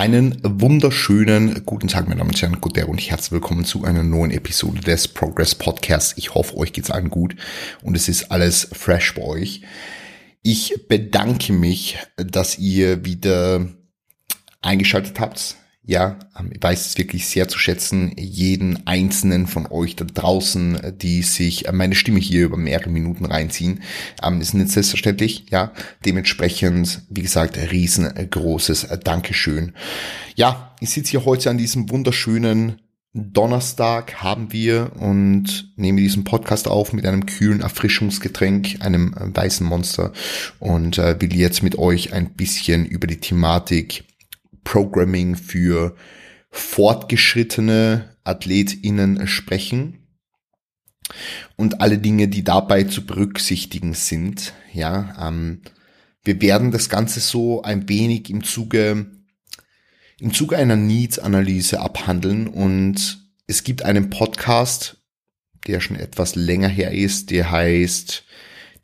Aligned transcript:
Einen 0.00 0.40
wunderschönen 0.42 1.66
guten 1.66 1.86
Tag, 1.86 2.08
meine 2.08 2.20
Damen 2.20 2.30
und 2.30 2.40
Herren, 2.40 2.58
guten 2.58 2.86
und 2.86 2.98
herzlich 2.98 3.32
willkommen 3.32 3.66
zu 3.66 3.84
einer 3.84 4.02
neuen 4.02 4.30
Episode 4.30 4.80
des 4.80 5.08
Progress 5.08 5.54
Podcasts. 5.54 6.14
Ich 6.16 6.32
hoffe, 6.34 6.56
euch 6.56 6.72
geht's 6.72 6.90
allen 6.90 7.10
gut 7.10 7.36
und 7.82 7.94
es 7.98 8.08
ist 8.08 8.32
alles 8.32 8.66
fresh 8.72 9.14
bei 9.14 9.20
euch. 9.20 9.60
Ich 10.40 10.88
bedanke 10.88 11.52
mich, 11.52 11.98
dass 12.16 12.56
ihr 12.58 13.04
wieder 13.04 13.68
eingeschaltet 14.62 15.20
habt 15.20 15.56
ja, 15.82 16.18
ähm, 16.38 16.50
ich 16.54 16.62
weiß 16.62 16.86
es 16.86 16.98
wirklich 16.98 17.26
sehr 17.26 17.48
zu 17.48 17.58
schätzen, 17.58 18.12
jeden 18.16 18.86
einzelnen 18.86 19.46
von 19.46 19.66
euch 19.66 19.96
da 19.96 20.04
draußen, 20.04 20.78
die 21.00 21.22
sich 21.22 21.66
äh, 21.66 21.72
meine 21.72 21.94
Stimme 21.94 22.20
hier 22.20 22.44
über 22.44 22.56
mehrere 22.56 22.90
Minuten 22.90 23.24
reinziehen. 23.24 23.82
Ähm, 24.22 24.40
ist 24.40 24.54
nicht 24.54 24.70
selbstverständlich, 24.70 25.46
ja. 25.50 25.72
Dementsprechend, 26.04 27.02
wie 27.08 27.22
gesagt, 27.22 27.56
riesengroßes 27.56 28.88
Dankeschön. 29.02 29.72
Ja, 30.36 30.74
ich 30.80 30.90
sitze 30.90 31.12
hier 31.12 31.24
heute 31.24 31.50
an 31.50 31.58
diesem 31.58 31.90
wunderschönen 31.90 32.80
Donnerstag 33.12 34.22
haben 34.22 34.52
wir 34.52 34.92
und 35.00 35.72
nehme 35.74 36.00
diesen 36.00 36.22
Podcast 36.22 36.68
auf 36.68 36.92
mit 36.92 37.04
einem 37.04 37.26
kühlen 37.26 37.60
Erfrischungsgetränk, 37.60 38.76
einem 38.80 39.14
äh, 39.14 39.36
weißen 39.36 39.66
Monster 39.66 40.12
und 40.60 40.98
äh, 40.98 41.20
will 41.20 41.34
jetzt 41.34 41.64
mit 41.64 41.76
euch 41.76 42.12
ein 42.12 42.30
bisschen 42.34 42.86
über 42.86 43.08
die 43.08 43.18
Thematik 43.18 44.04
Programming 44.64 45.36
für 45.36 45.96
fortgeschrittene 46.50 48.16
AthletInnen 48.24 49.26
sprechen 49.26 50.06
und 51.56 51.80
alle 51.80 51.98
Dinge, 51.98 52.28
die 52.28 52.44
dabei 52.44 52.84
zu 52.84 53.06
berücksichtigen 53.06 53.94
sind. 53.94 54.52
Ja, 54.72 55.28
ähm, 55.28 55.62
wir 56.24 56.40
werden 56.42 56.70
das 56.70 56.88
Ganze 56.88 57.20
so 57.20 57.62
ein 57.62 57.88
wenig 57.88 58.30
im 58.30 58.44
Zuge 58.44 59.06
im 60.20 60.34
Zuge 60.34 60.58
einer 60.58 60.76
Needs-Analyse 60.76 61.80
abhandeln 61.80 62.46
und 62.46 63.26
es 63.46 63.64
gibt 63.64 63.82
einen 63.82 64.10
Podcast, 64.10 64.98
der 65.66 65.80
schon 65.80 65.96
etwas 65.96 66.34
länger 66.34 66.68
her 66.68 66.92
ist, 66.92 67.30
der 67.30 67.50
heißt 67.50 68.24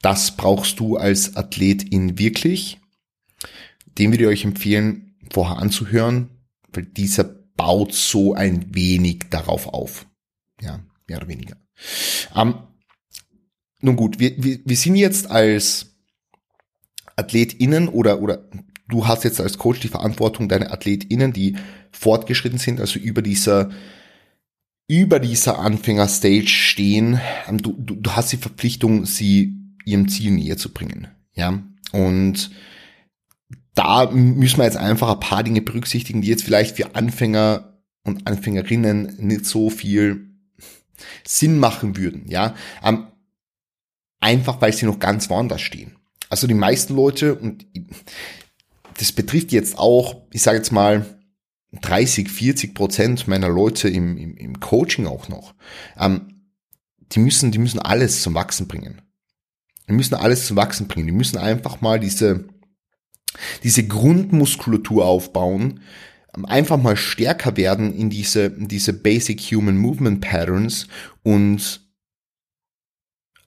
Das 0.00 0.36
brauchst 0.36 0.80
du 0.80 0.96
als 0.96 1.36
Athletin 1.36 2.18
wirklich. 2.18 2.78
Den 3.98 4.12
würde 4.12 4.24
ich 4.24 4.30
euch 4.30 4.44
empfehlen, 4.44 5.05
vorher 5.36 5.58
anzuhören, 5.58 6.30
weil 6.72 6.84
dieser 6.86 7.24
baut 7.24 7.92
so 7.92 8.32
ein 8.32 8.74
wenig 8.74 9.24
darauf 9.28 9.66
auf. 9.66 10.06
Ja, 10.62 10.80
mehr 11.06 11.18
oder 11.18 11.28
weniger. 11.28 11.56
Ähm, 12.34 12.54
nun 13.82 13.96
gut, 13.96 14.18
wir, 14.18 14.42
wir, 14.42 14.60
wir 14.64 14.76
sind 14.76 14.96
jetzt 14.96 15.30
als 15.30 15.94
AthletInnen 17.16 17.88
oder, 17.88 18.22
oder 18.22 18.48
du 18.88 19.06
hast 19.06 19.24
jetzt 19.24 19.38
als 19.38 19.58
Coach 19.58 19.80
die 19.80 19.88
Verantwortung, 19.88 20.48
deine 20.48 20.70
AthletInnen, 20.70 21.34
die 21.34 21.56
fortgeschritten 21.92 22.58
sind, 22.58 22.80
also 22.80 22.98
über 22.98 23.20
dieser 23.20 23.70
über 24.88 25.18
dieser 25.18 25.58
Anfängerstage 25.58 26.48
stehen, 26.48 27.20
ähm, 27.46 27.58
du, 27.58 27.74
du, 27.76 27.96
du 27.96 28.10
hast 28.12 28.32
die 28.32 28.38
Verpflichtung, 28.38 29.04
sie 29.04 29.54
ihrem 29.84 30.08
Ziel 30.08 30.30
näher 30.30 30.56
zu 30.56 30.72
bringen. 30.72 31.08
Ja, 31.34 31.62
und 31.92 32.50
da 33.76 34.10
müssen 34.10 34.58
wir 34.58 34.64
jetzt 34.64 34.78
einfach 34.78 35.12
ein 35.12 35.20
paar 35.20 35.44
Dinge 35.44 35.60
berücksichtigen, 35.60 36.22
die 36.22 36.28
jetzt 36.28 36.42
vielleicht 36.42 36.76
für 36.76 36.96
Anfänger 36.96 37.78
und 38.02 38.26
Anfängerinnen 38.26 39.16
nicht 39.18 39.44
so 39.44 39.70
viel 39.70 40.30
Sinn 41.26 41.58
machen 41.58 41.96
würden, 41.96 42.26
ja. 42.26 42.54
Ähm, 42.82 43.08
einfach 44.18 44.60
weil 44.62 44.72
sie 44.72 44.86
noch 44.86 44.98
ganz 44.98 45.28
woanders 45.28 45.60
stehen. 45.60 45.96
Also 46.30 46.46
die 46.46 46.54
meisten 46.54 46.96
Leute, 46.96 47.34
und 47.34 47.66
das 48.98 49.12
betrifft 49.12 49.52
jetzt 49.52 49.78
auch, 49.78 50.22
ich 50.30 50.42
sage 50.42 50.56
jetzt 50.56 50.72
mal, 50.72 51.04
30, 51.72 52.30
40 52.30 52.74
Prozent 52.74 53.28
meiner 53.28 53.50
Leute 53.50 53.90
im, 53.90 54.16
im, 54.16 54.36
im 54.38 54.58
Coaching 54.58 55.06
auch 55.06 55.28
noch, 55.28 55.54
ähm, 55.98 56.48
die 57.12 57.18
müssen, 57.18 57.52
die 57.52 57.58
müssen 57.58 57.78
alles 57.78 58.22
zum 58.22 58.32
Wachsen 58.32 58.68
bringen. 58.68 59.02
Die 59.86 59.92
müssen 59.92 60.14
alles 60.14 60.46
zum 60.46 60.56
Wachsen 60.56 60.88
bringen. 60.88 61.06
Die 61.06 61.12
müssen 61.12 61.36
einfach 61.36 61.82
mal 61.82 62.00
diese, 62.00 62.48
diese 63.62 63.86
Grundmuskulatur 63.86 65.04
aufbauen, 65.04 65.80
einfach 66.44 66.80
mal 66.80 66.96
stärker 66.96 67.56
werden 67.56 67.94
in 67.94 68.10
diese, 68.10 68.50
diese 68.50 68.92
Basic 68.92 69.40
Human 69.40 69.78
Movement 69.78 70.20
Patterns 70.20 70.86
und 71.22 71.85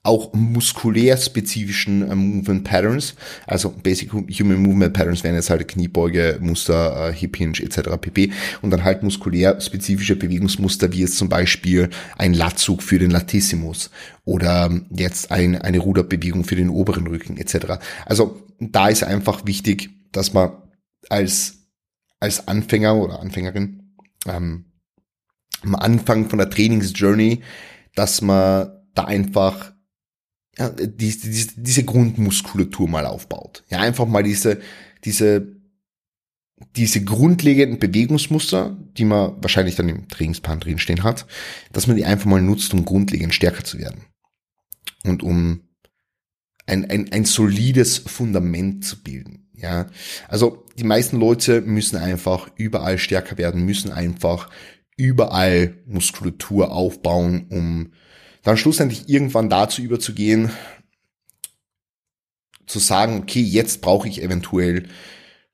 auch 0.02 0.34
muskulär 0.34 1.18
spezifischen 1.18 2.10
äh, 2.10 2.16
Movement 2.16 2.64
Patterns, 2.64 3.16
also 3.46 3.70
Basic 3.70 4.12
Human 4.14 4.62
Movement 4.62 4.94
Patterns 4.94 5.24
wären 5.24 5.36
jetzt 5.36 5.50
halt 5.50 5.68
Kniebeuge, 5.68 6.38
Muster, 6.40 7.10
äh, 7.10 7.14
Hip 7.14 7.36
Hinge 7.36 7.60
etc. 7.60 7.98
pp. 8.00 8.32
Und 8.62 8.72
dann 8.72 8.84
halt 8.84 9.04
muskulär 9.04 9.60
spezifische 9.60 10.16
Bewegungsmuster, 10.16 10.94
wie 10.94 11.02
jetzt 11.02 11.18
zum 11.18 11.28
Beispiel 11.28 11.90
ein 12.18 12.34
Latzug 12.34 12.82
für 12.82 12.98
den 12.98 13.12
Latissimus 13.12 13.90
oder 14.24 14.72
jetzt 14.90 15.32
ein, 15.32 15.62
eine 15.62 15.80
Ruderbewegung 15.80 16.46
für 16.46 16.56
den 16.56 16.70
oberen 16.70 17.08
Rücken 17.08 17.36
etc. 17.38 17.80
Also 18.06 18.42
da 18.60 18.88
ist 18.88 19.04
einfach 19.04 19.46
wichtig, 19.46 19.90
dass 20.14 20.34
man 20.34 20.52
als, 21.10 21.68
als 22.22 22.48
Anfänger 22.48 22.96
oder 22.96 23.20
Anfängerin 23.20 23.96
ähm, 24.28 24.66
am 25.62 25.76
Anfang 25.76 26.30
von 26.30 26.40
der 26.40 26.50
Trainingsjourney, 26.50 27.42
dass 27.96 28.22
man 28.22 28.70
da 28.94 29.04
einfach 29.06 29.74
ja, 30.60 30.70
die, 30.70 31.18
die, 31.18 31.48
diese 31.56 31.84
Grundmuskulatur 31.86 32.88
mal 32.88 33.06
aufbaut. 33.06 33.64
Ja, 33.70 33.80
einfach 33.80 34.06
mal 34.06 34.24
diese, 34.24 34.60
diese, 35.06 35.56
diese 36.76 37.04
grundlegenden 37.04 37.80
Bewegungsmuster, 37.80 38.78
die 38.98 39.06
man 39.06 39.42
wahrscheinlich 39.42 39.76
dann 39.76 39.88
im 39.88 40.10
Trainingsplan 40.10 40.60
drinstehen 40.60 41.04
hat, 41.04 41.26
dass 41.72 41.88
man 41.88 41.96
die 41.96 42.04
einfach 42.04 42.26
mal 42.26 42.42
nutzt, 42.42 42.74
um 42.74 42.84
grundlegend 42.84 43.34
stärker 43.34 43.64
zu 43.64 43.80
werden. 43.80 44.04
Und 45.06 45.24
um 45.24 45.62
ein, 46.68 46.90
ein, 46.90 47.12
ein 47.14 47.26
solides 47.26 47.98
Fundament 47.98 48.84
zu 48.84 49.02
bilden. 49.02 49.50
Ja, 49.54 49.88
also 50.28 50.66
die 50.78 50.84
meisten 50.84 51.20
Leute 51.20 51.62
müssen 51.62 51.98
einfach 51.98 52.50
überall 52.56 52.98
stärker 52.98 53.38
werden, 53.38 53.66
müssen 53.66 53.92
einfach 53.92 54.50
überall 54.96 55.78
Muskulatur 55.86 56.72
aufbauen, 56.72 57.48
um 57.50 57.92
dann 58.44 58.58
schlussendlich 58.58 59.10
irgendwann 59.10 59.50
dazu 59.50 59.82
überzugehen, 59.82 60.52
zu 62.66 62.80
sagen, 62.80 63.20
okay, 63.20 63.42
jetzt 63.42 63.82
brauche 63.82 64.08
ich 64.08 64.22
eventuell 64.22 64.88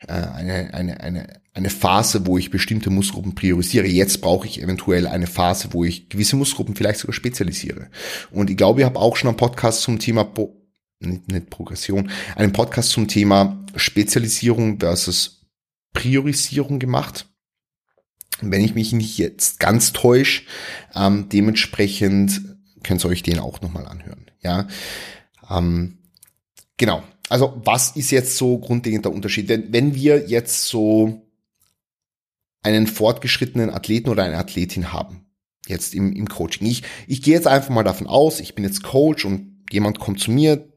äh, 0.08 0.14
eine, 0.14 0.74
eine, 0.74 1.00
eine, 1.00 1.42
eine 1.54 1.70
Phase, 1.70 2.28
wo 2.28 2.38
ich 2.38 2.52
bestimmte 2.52 2.90
Muskelgruppen 2.90 3.36
priorisiere. 3.36 3.88
Jetzt 3.88 4.22
brauche 4.22 4.46
ich 4.46 4.62
eventuell 4.62 5.08
eine 5.08 5.28
Phase, 5.28 5.70
wo 5.72 5.86
ich 5.86 6.10
gewisse 6.10 6.36
Muskelgruppen 6.36 6.76
vielleicht 6.76 7.00
sogar 7.00 7.14
spezialisiere. 7.14 7.90
Und 8.32 8.50
ich 8.50 8.58
glaube, 8.58 8.82
ich 8.82 8.86
habe 8.86 9.00
auch 9.00 9.16
schon 9.16 9.30
einen 9.30 9.38
Podcast 9.38 9.82
zum 9.82 10.00
Thema 10.00 10.26
nicht, 11.00 11.32
nicht 11.32 11.50
Progression, 11.50 12.12
einen 12.36 12.52
Podcast 12.52 12.90
zum 12.90 13.08
Thema 13.08 13.66
Spezialisierung 13.76 14.80
versus 14.80 15.46
Priorisierung 15.94 16.80
gemacht. 16.80 17.28
Wenn 18.42 18.62
ich 18.62 18.76
mich 18.76 18.92
nicht 18.92 19.18
jetzt 19.18 19.60
ganz 19.62 19.94
täusche, 19.94 20.44
ähm, 20.94 21.30
dementsprechend 21.30 22.55
könnt 22.86 23.04
ihr 23.04 23.10
euch 23.10 23.24
den 23.24 23.40
auch 23.40 23.62
nochmal 23.62 23.86
anhören. 23.88 24.26
Ja, 24.42 24.68
ähm, 25.50 25.98
genau. 26.78 27.04
Also 27.30 27.60
was 27.66 27.92
ist 27.96 28.12
jetzt 28.12 28.38
so 28.38 28.60
grundlegend 28.60 29.06
der 29.06 29.14
Unterschied? 29.14 29.50
Wenn, 29.50 29.74
wenn 29.74 29.96
wir 29.96 30.28
jetzt 30.28 30.66
so 30.68 31.22
einen 32.62 32.88
fortgeschrittenen 32.88 33.72
Athleten 33.72 34.10
oder 34.10 34.24
eine 34.24 34.38
Athletin 34.38 34.94
haben, 34.94 35.26
jetzt 35.68 35.96
im, 35.96 36.14
im 36.14 36.28
Coaching. 36.28 36.68
Ich, 36.68 36.84
ich 37.08 37.22
gehe 37.22 37.34
jetzt 37.34 37.48
einfach 37.48 37.70
mal 37.70 37.84
davon 37.84 38.08
aus, 38.08 38.40
ich 38.40 38.56
bin 38.56 38.64
jetzt 38.64 38.84
Coach 38.84 39.26
und 39.26 39.64
jemand 39.72 40.00
kommt 40.00 40.20
zu 40.20 40.32
mir, 40.32 40.68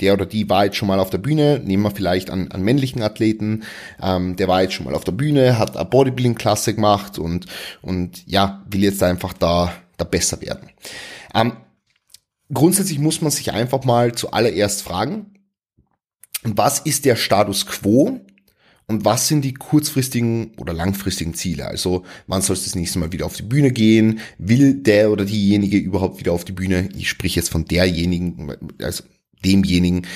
der 0.00 0.12
oder 0.12 0.26
die 0.26 0.48
war 0.48 0.66
jetzt 0.66 0.76
schon 0.76 0.88
mal 0.88 1.00
auf 1.00 1.10
der 1.10 1.18
Bühne, 1.18 1.60
nehmen 1.64 1.82
wir 1.82 1.90
vielleicht 1.90 2.30
an, 2.30 2.50
an 2.52 2.62
männlichen 2.62 3.02
Athleten, 3.02 3.64
ähm, 4.00 4.36
der 4.36 4.46
war 4.48 4.62
jetzt 4.62 4.74
schon 4.74 4.86
mal 4.86 4.94
auf 4.94 5.04
der 5.04 5.12
Bühne, 5.12 5.58
hat 5.58 5.76
eine 5.76 5.88
Bodybuilding-Klasse 5.88 6.74
gemacht 6.74 7.18
und, 7.18 7.46
und 7.82 8.26
ja, 8.26 8.64
will 8.68 8.82
jetzt 8.82 9.02
einfach 9.02 9.32
da, 9.32 9.72
da 9.96 10.04
besser 10.04 10.40
werden. 10.40 10.70
Ähm, 11.36 11.52
grundsätzlich 12.52 12.98
muss 12.98 13.20
man 13.20 13.30
sich 13.30 13.52
einfach 13.52 13.84
mal 13.84 14.14
zuallererst 14.14 14.82
fragen, 14.82 15.34
was 16.42 16.80
ist 16.80 17.04
der 17.04 17.16
Status 17.16 17.66
quo 17.66 18.20
und 18.86 19.04
was 19.04 19.28
sind 19.28 19.42
die 19.42 19.54
kurzfristigen 19.54 20.52
oder 20.56 20.72
langfristigen 20.72 21.34
Ziele? 21.34 21.66
Also 21.66 22.04
wann 22.26 22.42
soll 22.42 22.54
es 22.54 22.64
das 22.64 22.74
nächste 22.74 22.98
Mal 22.98 23.12
wieder 23.12 23.26
auf 23.26 23.36
die 23.36 23.42
Bühne 23.42 23.72
gehen? 23.72 24.20
Will 24.38 24.74
der 24.74 25.10
oder 25.10 25.24
diejenige 25.24 25.76
überhaupt 25.76 26.20
wieder 26.20 26.32
auf 26.32 26.44
die 26.44 26.52
Bühne? 26.52 26.88
Ich 26.96 27.08
spreche 27.08 27.36
jetzt 27.40 27.50
von 27.50 27.64
derjenigen, 27.64 28.54
also 28.80 29.04
demjenigen, 29.44 30.06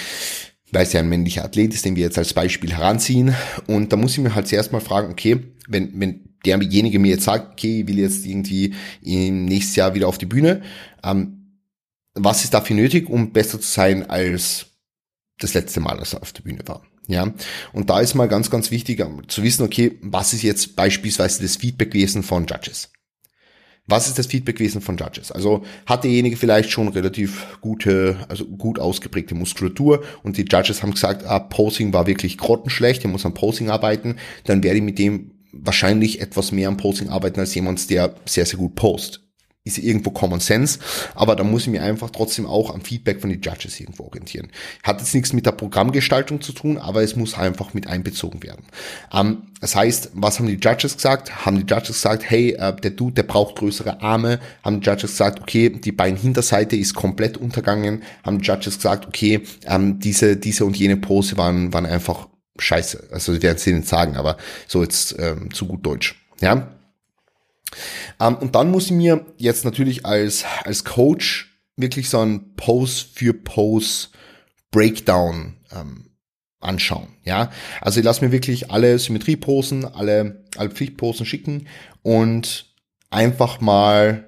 weil 0.70 0.84
es 0.84 0.92
ja 0.92 1.00
ein 1.00 1.08
männlicher 1.08 1.44
Athlet 1.44 1.74
ist, 1.74 1.84
den 1.84 1.96
wir 1.96 2.04
jetzt 2.04 2.18
als 2.18 2.32
Beispiel 2.32 2.72
heranziehen. 2.72 3.34
Und 3.66 3.92
da 3.92 3.96
muss 3.96 4.12
ich 4.12 4.18
mir 4.18 4.34
halt 4.34 4.46
zuerst 4.46 4.72
mal 4.72 4.80
fragen, 4.80 5.10
okay, 5.10 5.40
wenn, 5.68 5.98
wenn 5.98 6.29
derjenige 6.44 6.98
mir 6.98 7.12
jetzt 7.12 7.24
sagt, 7.24 7.52
okay, 7.52 7.80
ich 7.80 7.88
will 7.88 7.98
jetzt 7.98 8.24
irgendwie 8.26 8.74
im 9.02 9.44
nächsten 9.44 9.80
Jahr 9.80 9.94
wieder 9.94 10.08
auf 10.08 10.18
die 10.18 10.26
Bühne, 10.26 10.62
ähm, 11.02 11.36
was 12.14 12.44
ist 12.44 12.54
dafür 12.54 12.76
nötig, 12.76 13.08
um 13.08 13.32
besser 13.32 13.60
zu 13.60 13.68
sein 13.68 14.08
als 14.10 14.66
das 15.38 15.54
letzte 15.54 15.80
Mal, 15.80 15.98
als 15.98 16.12
er 16.12 16.22
auf 16.22 16.32
der 16.32 16.42
Bühne 16.42 16.60
war? 16.66 16.82
Ja, 17.06 17.32
und 17.72 17.90
da 17.90 18.00
ist 18.00 18.14
mal 18.14 18.28
ganz, 18.28 18.50
ganz 18.50 18.70
wichtig 18.70 19.04
zu 19.28 19.42
wissen, 19.42 19.64
okay, 19.64 19.98
was 20.00 20.32
ist 20.32 20.42
jetzt 20.42 20.76
beispielsweise 20.76 21.42
das 21.42 21.56
Feedback 21.56 21.90
gewesen 21.90 22.22
von 22.22 22.46
Judges? 22.46 22.90
Was 23.86 24.06
ist 24.06 24.18
das 24.18 24.26
Feedback 24.26 24.56
gewesen 24.56 24.80
von 24.80 24.96
Judges? 24.96 25.32
Also 25.32 25.64
hat 25.86 26.04
derjenige 26.04 26.36
vielleicht 26.36 26.70
schon 26.70 26.86
relativ 26.86 27.58
gute, 27.60 28.24
also 28.28 28.44
gut 28.44 28.78
ausgeprägte 28.78 29.34
Muskulatur 29.34 30.04
und 30.22 30.36
die 30.36 30.44
Judges 30.44 30.82
haben 30.82 30.92
gesagt, 30.92 31.24
ah, 31.24 31.40
Posing 31.40 31.92
war 31.92 32.06
wirklich 32.06 32.38
grottenschlecht, 32.38 33.02
er 33.02 33.10
muss 33.10 33.26
am 33.26 33.34
Posing 33.34 33.70
arbeiten, 33.70 34.16
dann 34.44 34.62
werde 34.62 34.76
ich 34.76 34.84
mit 34.84 35.00
dem 35.00 35.32
wahrscheinlich 35.52 36.20
etwas 36.20 36.52
mehr 36.52 36.68
am 36.68 36.76
Posing 36.76 37.08
arbeiten 37.08 37.40
als 37.40 37.54
jemand, 37.54 37.90
der 37.90 38.14
sehr, 38.26 38.46
sehr 38.46 38.58
gut 38.58 38.74
post 38.74 39.20
ist 39.62 39.76
irgendwo 39.78 40.10
Common 40.10 40.40
Sense, 40.40 40.78
aber 41.14 41.36
da 41.36 41.44
muss 41.44 41.62
ich 41.62 41.68
mir 41.68 41.82
einfach 41.82 42.08
trotzdem 42.10 42.46
auch 42.46 42.72
am 42.72 42.80
Feedback 42.80 43.20
von 43.20 43.28
den 43.28 43.42
Judges 43.42 43.78
irgendwo 43.78 44.04
orientieren. 44.04 44.48
Hat 44.82 45.00
jetzt 45.00 45.14
nichts 45.14 45.34
mit 45.34 45.44
der 45.44 45.52
Programmgestaltung 45.52 46.40
zu 46.40 46.52
tun, 46.52 46.78
aber 46.78 47.02
es 47.02 47.14
muss 47.14 47.34
einfach 47.34 47.74
mit 47.74 47.86
einbezogen 47.86 48.42
werden. 48.42 48.64
Ähm, 49.12 49.42
das 49.60 49.76
heißt, 49.76 50.12
was 50.14 50.38
haben 50.38 50.46
die 50.46 50.54
Judges 50.54 50.96
gesagt? 50.96 51.44
Haben 51.44 51.66
die 51.66 51.72
Judges 51.72 51.96
gesagt, 51.96 52.22
hey, 52.26 52.52
äh, 52.52 52.74
der 52.74 52.92
Dude, 52.92 53.16
der 53.16 53.24
braucht 53.24 53.56
größere 53.56 54.00
Arme. 54.00 54.40
Haben 54.62 54.80
die 54.80 54.86
Judges 54.86 55.10
gesagt, 55.10 55.40
okay, 55.40 55.68
die 55.68 55.92
Beinhinterseite 55.92 56.76
ist 56.76 56.94
komplett 56.94 57.36
untergangen. 57.36 58.02
Haben 58.24 58.38
die 58.40 58.46
Judges 58.46 58.76
gesagt, 58.76 59.06
okay, 59.06 59.42
ähm, 59.66 60.00
diese, 60.00 60.38
diese 60.38 60.64
und 60.64 60.78
jene 60.78 60.96
Pose 60.96 61.36
waren, 61.36 61.74
waren 61.74 61.84
einfach 61.84 62.29
scheiße. 62.60 63.08
Also 63.10 63.32
die 63.32 63.42
werden 63.42 63.56
es 63.56 63.66
nicht 63.66 63.88
sagen, 63.88 64.16
aber 64.16 64.36
so 64.66 64.82
jetzt 64.82 65.16
ähm, 65.18 65.52
zu 65.52 65.66
gut 65.66 65.84
Deutsch. 65.84 66.16
Ja, 66.40 66.70
ähm, 68.20 68.36
und 68.36 68.54
dann 68.54 68.70
muss 68.70 68.86
ich 68.86 68.92
mir 68.92 69.26
jetzt 69.36 69.64
natürlich 69.64 70.04
als, 70.06 70.44
als 70.64 70.84
Coach 70.84 71.50
wirklich 71.76 72.10
so 72.10 72.20
ein 72.20 72.54
Pose 72.56 73.06
für 73.12 73.32
Pose 73.32 74.08
Breakdown 74.70 75.56
ähm, 75.72 76.10
anschauen. 76.60 77.08
Ja, 77.24 77.50
also 77.80 78.00
ich 78.00 78.04
lasse 78.04 78.24
mir 78.24 78.32
wirklich 78.32 78.70
alle 78.70 78.98
Symmetrieposen, 78.98 79.84
alle, 79.84 80.44
alle 80.56 80.70
Pflichtposen 80.70 81.26
schicken 81.26 81.68
und 82.02 82.66
einfach 83.10 83.60
mal 83.60 84.26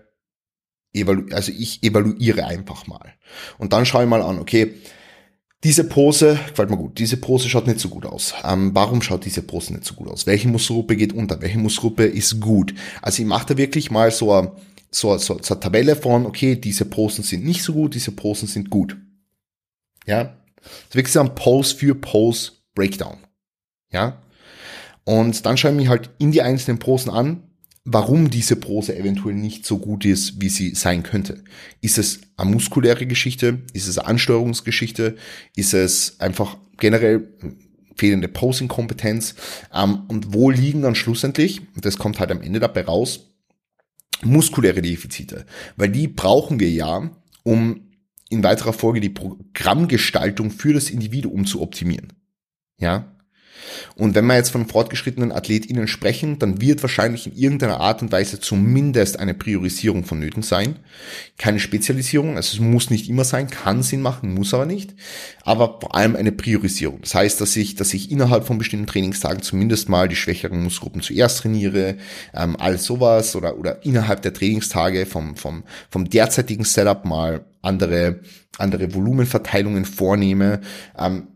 also 1.31 1.53
ich 1.53 1.83
evaluiere 1.83 2.45
einfach 2.45 2.87
mal. 2.87 3.15
Und 3.57 3.73
dann 3.73 3.87
schaue 3.87 4.03
ich 4.03 4.11
mal 4.11 4.21
an, 4.21 4.39
okay, 4.39 4.75
diese 5.65 5.85
Pose 5.85 6.39
gefällt 6.49 6.71
mir 6.71 6.77
gut. 6.77 6.99
Diese 6.99 7.17
Pose 7.17 7.49
schaut 7.49 7.69
nicht 7.69 7.79
so 7.79 7.89
gut 7.89 8.05
aus. 8.05 8.35
Ähm, 8.45 8.75
warum 8.75 9.01
schaut 9.01 9.25
diese 9.25 9.43
Pose 9.43 9.73
nicht 9.73 9.85
so 9.85 9.95
gut 9.95 10.09
aus? 10.09 10.27
Welche 10.27 10.49
Muskelgruppe 10.49 10.97
geht 10.97 11.13
unter? 11.13 11.41
Welche 11.41 11.59
Muskelgruppe 11.59 12.05
ist 12.05 12.41
gut? 12.41 12.75
Also 13.01 13.23
ich 13.23 13.29
mache 13.29 13.47
da 13.47 13.57
wirklich 13.57 13.91
mal 13.91 14.11
so 14.11 14.33
eine, 14.33 14.53
so, 14.91 15.17
so, 15.19 15.39
so 15.41 15.55
Tabelle 15.55 15.95
von, 15.95 16.27
okay, 16.27 16.57
diese 16.57 16.85
Posen 16.85 17.23
sind 17.23 17.45
nicht 17.45 17.63
so 17.63 17.75
gut, 17.75 17.95
diese 17.95 18.11
Posen 18.11 18.49
sind 18.49 18.71
gut. 18.71 18.97
Ja. 20.05 20.35
Das 20.57 20.73
ist 20.91 20.95
wirklich 20.95 21.13
so 21.13 21.21
ein 21.21 21.35
Pose 21.35 21.77
für 21.77 21.95
Pose 21.95 22.53
Breakdown. 22.75 23.19
Ja. 23.93 24.21
Und 25.05 25.47
dann 25.47 25.57
schaue 25.57 25.73
ich 25.73 25.77
mich 25.77 25.89
halt 25.89 26.11
in 26.19 26.33
die 26.33 26.43
einzelnen 26.43 26.79
Posen 26.79 27.11
an, 27.11 27.43
warum 27.85 28.31
diese 28.31 28.57
Pose 28.57 28.97
eventuell 28.97 29.35
nicht 29.35 29.67
so 29.67 29.79
gut 29.79 30.05
ist, 30.05 30.41
wie 30.41 30.49
sie 30.49 30.75
sein 30.75 31.03
könnte. 31.03 31.43
Ist 31.81 31.99
es 31.99 32.21
eine 32.37 32.51
muskuläre 32.51 33.07
Geschichte? 33.07 33.63
Ist 33.73 33.89
es 33.89 33.99
eine 33.99 34.09
Ansteuerungsgeschichte? 34.09 35.17
Ist 35.57 35.75
es 35.75 36.21
einfach 36.21 36.57
generell 36.79 37.29
fehlende 37.97 38.29
Posing-Kompetenz? 38.29 39.35
Ähm, 39.75 40.03
und 40.09 40.33
wo 40.33 40.51
liegen 40.51 40.83
dann 40.83 40.95
schlussendlich, 40.95 41.61
und 41.75 41.85
das 41.85 41.99
kommt 41.99 42.21
halt 42.21 42.31
am 42.31 42.41
Ende 42.41 42.61
dabei 42.61 42.85
raus, 42.85 43.29
muskuläre 44.23 44.83
Defizite? 44.83 45.45
Weil 45.77 45.91
die 45.91 46.07
brauchen 46.07 46.61
wir 46.61 46.71
ja, 46.71 47.11
um 47.43 47.89
in 48.31 48.43
weiterer 48.43 48.73
Folge 48.73 49.01
die 49.01 49.11
Programmgestaltung 49.11 50.51
für 50.51 50.73
das 50.73 50.89
Individuum 50.89 51.45
zu 51.45 51.61
optimieren. 51.61 52.13
Ja, 52.79 53.12
und 53.97 54.15
wenn 54.15 54.27
wir 54.27 54.37
jetzt 54.37 54.51
von 54.51 54.67
fortgeschrittenen 54.67 55.33
AthletInnen 55.33 55.89
sprechen, 55.89 56.39
dann 56.39 56.61
wird 56.61 56.83
wahrscheinlich 56.83 57.27
in 57.27 57.37
irgendeiner 57.37 57.81
Art 57.81 58.03
und 58.03 58.13
Weise 58.13 58.41
zumindest 58.41 59.19
eine 59.19 59.35
Priorisierung 59.35 60.05
vonnöten 60.05 60.43
sein. 60.43 60.77
Keine 61.39 61.61
Spezialisierung, 61.61 62.37
also 62.37 62.55
es 62.55 62.61
muss 62.61 62.91
nicht 62.91 63.09
immer 63.09 63.25
sein, 63.25 63.49
kann 63.49 63.83
Sinn 63.83 64.03
machen, 64.03 64.35
muss 64.35 64.55
aber 64.55 64.67
nicht. 64.67 64.95
Aber 65.45 65.79
vor 65.81 65.95
allem 65.95 66.17
eine 66.17 66.33
Priorisierung. 66.33 67.01
Das 67.03 67.15
heißt, 67.15 67.41
dass 67.41 67.57
ich, 67.57 67.75
dass 67.75 67.95
ich 67.95 68.11
innerhalb 68.11 68.47
von 68.47 68.59
bestimmten 68.59 68.87
Trainingstagen 68.87 69.43
zumindest 69.43 69.89
mal 69.89 70.09
die 70.09 70.17
schwächeren 70.17 70.63
Muskelgruppen 70.63 71.03
zuerst 71.03 71.39
trainiere, 71.39 71.97
ähm, 72.35 72.57
alles 72.57 72.85
sowas 72.85 73.37
oder, 73.37 73.59
oder 73.59 73.85
innerhalb 73.85 74.23
der 74.23 74.33
Trainingstage 74.33 75.07
vom, 75.07 75.37
vom, 75.37 75.65
vom 75.91 76.09
derzeitigen 76.09 76.65
Setup 76.65 77.05
mal 77.05 77.45
andere, 77.63 78.21
andere 78.59 78.95
Volumenverteilungen 78.95 79.85
vornehme. 79.85 80.61
Ähm, 80.99 81.29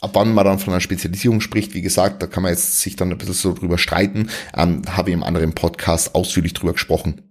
ab 0.00 0.10
wann 0.14 0.32
man 0.32 0.44
dann 0.44 0.58
von 0.58 0.72
einer 0.72 0.80
Spezialisierung 0.80 1.40
spricht, 1.40 1.74
wie 1.74 1.82
gesagt, 1.82 2.22
da 2.22 2.26
kann 2.26 2.42
man 2.42 2.52
jetzt 2.52 2.80
sich 2.80 2.96
dann 2.96 3.10
ein 3.10 3.18
bisschen 3.18 3.34
so 3.34 3.52
drüber 3.52 3.78
streiten, 3.78 4.30
ähm, 4.56 4.82
habe 4.88 5.10
ich 5.10 5.14
im 5.14 5.22
anderen 5.22 5.54
Podcast 5.54 6.14
ausführlich 6.14 6.52
drüber 6.52 6.72
gesprochen. 6.72 7.22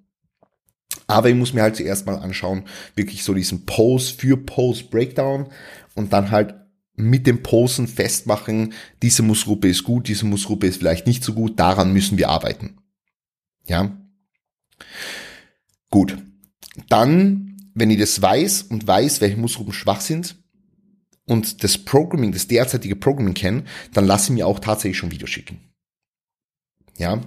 Aber 1.07 1.29
ich 1.29 1.35
muss 1.35 1.53
mir 1.53 1.61
halt 1.61 1.77
zuerst 1.77 2.05
mal 2.05 2.17
anschauen, 2.17 2.63
wirklich 2.95 3.23
so 3.23 3.33
diesen 3.33 3.65
Pose 3.65 4.13
für 4.13 4.37
Pose 4.37 4.83
Breakdown 4.83 5.47
und 5.95 6.11
dann 6.13 6.31
halt 6.31 6.55
mit 6.95 7.27
dem 7.27 7.43
Posen 7.43 7.87
festmachen, 7.87 8.73
diese 9.01 9.21
Muskelgruppe 9.21 9.69
ist 9.69 9.83
gut, 9.83 10.07
diese 10.07 10.25
Muskelgruppe 10.25 10.67
ist 10.67 10.77
vielleicht 10.77 11.07
nicht 11.07 11.23
so 11.23 11.33
gut, 11.33 11.59
daran 11.59 11.93
müssen 11.93 12.17
wir 12.17 12.29
arbeiten. 12.29 12.77
Ja. 13.65 13.95
Gut. 15.89 16.17
Dann, 16.89 17.55
wenn 17.73 17.91
ich 17.91 17.99
das 17.99 18.21
weiß 18.21 18.63
und 18.63 18.87
weiß, 18.87 19.21
welche 19.21 19.37
Muskelgruppen 19.37 19.73
schwach 19.73 20.01
sind, 20.01 20.37
und 21.27 21.63
das 21.63 21.77
Programming, 21.77 22.31
das 22.31 22.47
derzeitige 22.47 22.95
Programming 22.95 23.33
kennen, 23.33 23.67
dann 23.93 24.05
lass 24.05 24.29
mir 24.29 24.47
auch 24.47 24.59
tatsächlich 24.59 24.97
schon 24.97 25.11
Videos 25.11 25.29
schicken. 25.29 25.59
Ja. 26.97 27.21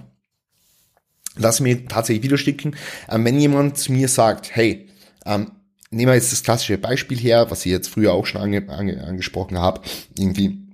Lass 1.37 1.61
mir 1.61 1.87
tatsächlich 1.87 2.23
Videos 2.23 2.41
schicken. 2.41 2.75
Ähm, 3.09 3.23
wenn 3.23 3.39
jemand 3.39 3.77
zu 3.77 3.93
mir 3.93 4.09
sagt, 4.09 4.53
hey, 4.53 4.89
ähm, 5.25 5.51
nehmen 5.91 6.11
wir 6.11 6.15
jetzt 6.15 6.31
das 6.31 6.43
klassische 6.43 6.77
Beispiel 6.77 7.17
her, 7.17 7.49
was 7.49 7.65
ich 7.65 7.71
jetzt 7.71 7.87
früher 7.89 8.13
auch 8.13 8.25
schon 8.25 8.41
ange, 8.41 8.67
ange, 8.69 9.01
angesprochen 9.03 9.57
habe, 9.57 9.81
irgendwie 10.17 10.67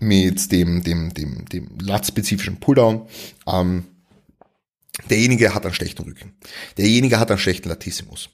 mit 0.00 0.50
dem, 0.50 0.82
dem, 0.82 1.14
dem, 1.14 1.44
dem 1.46 1.78
lat-spezifischen 1.80 2.58
Pulldown. 2.58 3.06
Ähm, 3.46 3.84
Derjenige 5.08 5.54
hat 5.54 5.64
einen 5.64 5.74
schlechten 5.74 6.02
Rücken. 6.02 6.34
Derjenige 6.76 7.18
hat 7.18 7.30
einen 7.30 7.38
schlechten 7.38 7.70
Latissimus. 7.70 8.28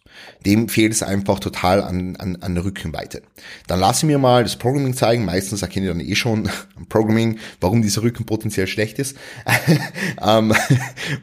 Dem 0.44 0.68
fehlt 0.68 0.92
es 0.92 1.04
einfach 1.04 1.38
total 1.38 1.80
an, 1.82 2.16
an, 2.16 2.36
an 2.36 2.54
der 2.56 2.64
Rückenweite. 2.64 3.22
Dann 3.68 3.78
lass 3.78 4.02
mir 4.02 4.18
mal 4.18 4.42
das 4.42 4.56
Programming 4.56 4.94
zeigen. 4.94 5.24
Meistens 5.24 5.62
erkenne 5.62 5.86
ich 5.86 5.92
dann 5.92 6.00
eh 6.00 6.16
schon 6.16 6.50
am 6.76 6.86
Programming, 6.86 7.38
warum 7.60 7.80
dieser 7.80 8.02
Rücken 8.02 8.26
potenziell 8.26 8.66
schlecht 8.66 8.98
ist. 8.98 9.16
ähm, 10.20 10.52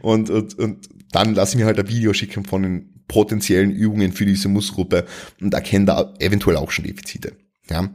und, 0.01 0.29
und, 0.29 0.57
und 0.57 0.89
dann 1.11 1.35
lass 1.35 1.55
mir 1.55 1.65
halt 1.65 1.79
ein 1.79 1.89
Video 1.89 2.13
schicken 2.13 2.45
von 2.45 2.63
den 2.63 3.03
potenziellen 3.09 3.71
Übungen 3.71 4.13
für 4.13 4.25
diese 4.25 4.47
Muskelgruppe 4.47 5.05
und 5.41 5.53
erkenne 5.53 5.85
da 5.85 6.13
eventuell 6.19 6.55
auch 6.55 6.71
schon 6.71 6.85
Defizite. 6.85 7.33
Ja, 7.69 7.89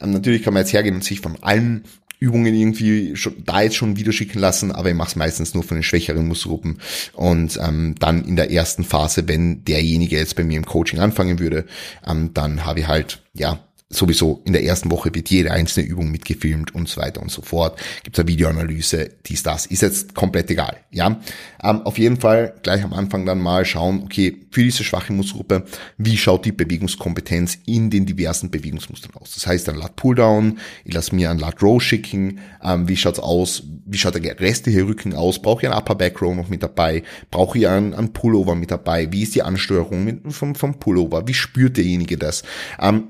ähm, 0.00 0.10
natürlich 0.10 0.42
kann 0.42 0.52
man 0.52 0.62
jetzt 0.62 0.72
hergehen 0.72 0.96
und 0.96 1.04
sich 1.04 1.20
von 1.20 1.42
allen 1.42 1.84
Übungen 2.22 2.54
irgendwie 2.54 3.16
schon, 3.16 3.34
da 3.44 3.62
jetzt 3.62 3.74
schon 3.74 3.96
Video 3.96 4.12
schicken 4.12 4.38
lassen, 4.38 4.70
aber 4.70 4.90
ich 4.90 4.94
mache 4.94 5.08
es 5.08 5.16
meistens 5.16 5.54
nur 5.54 5.64
von 5.64 5.76
den 5.76 5.82
schwächeren 5.82 6.28
Muskelgruppen. 6.28 6.78
Und 7.14 7.58
ähm, 7.60 7.96
dann 7.98 8.24
in 8.24 8.36
der 8.36 8.52
ersten 8.52 8.84
Phase, 8.84 9.26
wenn 9.26 9.64
derjenige 9.64 10.16
jetzt 10.16 10.36
bei 10.36 10.44
mir 10.44 10.56
im 10.56 10.64
Coaching 10.64 11.00
anfangen 11.00 11.40
würde, 11.40 11.66
ähm, 12.06 12.30
dann 12.32 12.64
habe 12.64 12.80
ich 12.80 12.86
halt 12.86 13.22
ja 13.34 13.58
sowieso 13.92 14.42
in 14.44 14.52
der 14.52 14.64
ersten 14.64 14.90
Woche 14.90 15.14
wird 15.14 15.30
jede 15.30 15.50
einzelne 15.52 15.86
Übung 15.86 16.10
mitgefilmt 16.10 16.74
und 16.74 16.88
so 16.88 17.00
weiter 17.00 17.22
und 17.22 17.30
so 17.30 17.42
fort. 17.42 17.78
Gibt 18.02 18.16
es 18.16 18.20
eine 18.20 18.28
Videoanalyse, 18.28 19.10
dies, 19.26 19.42
das. 19.42 19.66
Ist 19.66 19.82
jetzt 19.82 20.14
komplett 20.14 20.50
egal. 20.50 20.78
Ja, 20.90 21.20
ähm, 21.62 21.82
auf 21.82 21.98
jeden 21.98 22.18
Fall 22.18 22.54
gleich 22.62 22.82
am 22.82 22.92
Anfang 22.92 23.26
dann 23.26 23.38
mal 23.38 23.64
schauen, 23.64 24.02
okay, 24.04 24.36
für 24.50 24.62
diese 24.62 24.84
schwache 24.84 25.12
Muskelgruppe, 25.12 25.64
wie 25.98 26.16
schaut 26.16 26.44
die 26.44 26.52
Bewegungskompetenz 26.52 27.58
in 27.66 27.90
den 27.90 28.06
diversen 28.06 28.50
Bewegungsmustern 28.50 29.12
aus? 29.14 29.34
Das 29.34 29.46
heißt, 29.46 29.68
ein 29.68 29.76
Lat 29.76 29.96
Pulldown, 29.96 30.58
ich 30.84 30.94
lasse 30.94 31.14
mir 31.14 31.30
ein 31.30 31.38
Lat 31.38 31.62
Row 31.62 31.82
schicken, 31.82 32.40
ähm, 32.62 32.88
wie 32.88 32.96
schaut's 32.96 33.18
aus, 33.18 33.64
wie 33.86 33.98
schaut 33.98 34.14
der 34.14 34.40
restliche 34.40 34.86
Rücken 34.86 35.14
aus? 35.14 35.40
Brauche 35.40 35.62
ich 35.62 35.68
ein 35.68 35.76
Upper 35.76 35.94
Back 35.94 36.20
Row 36.20 36.34
noch 36.34 36.48
mit 36.48 36.62
dabei? 36.62 37.02
Brauche 37.30 37.58
ich 37.58 37.68
einen, 37.68 37.94
einen 37.94 38.12
Pullover 38.12 38.54
mit 38.54 38.70
dabei? 38.70 39.12
Wie 39.12 39.22
ist 39.22 39.34
die 39.34 39.42
Ansteuerung 39.42 40.04
mit, 40.04 40.32
vom, 40.32 40.54
vom 40.54 40.78
Pullover? 40.78 41.26
Wie 41.26 41.34
spürt 41.34 41.76
derjenige 41.76 42.16
das? 42.16 42.42
Ähm, 42.80 43.08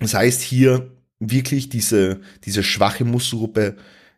das 0.00 0.14
heißt 0.14 0.40
hier 0.40 0.90
wirklich 1.20 1.68
diese, 1.68 2.20
diese 2.44 2.62
schwache 2.62 3.04
Muskelgruppe, 3.04 3.76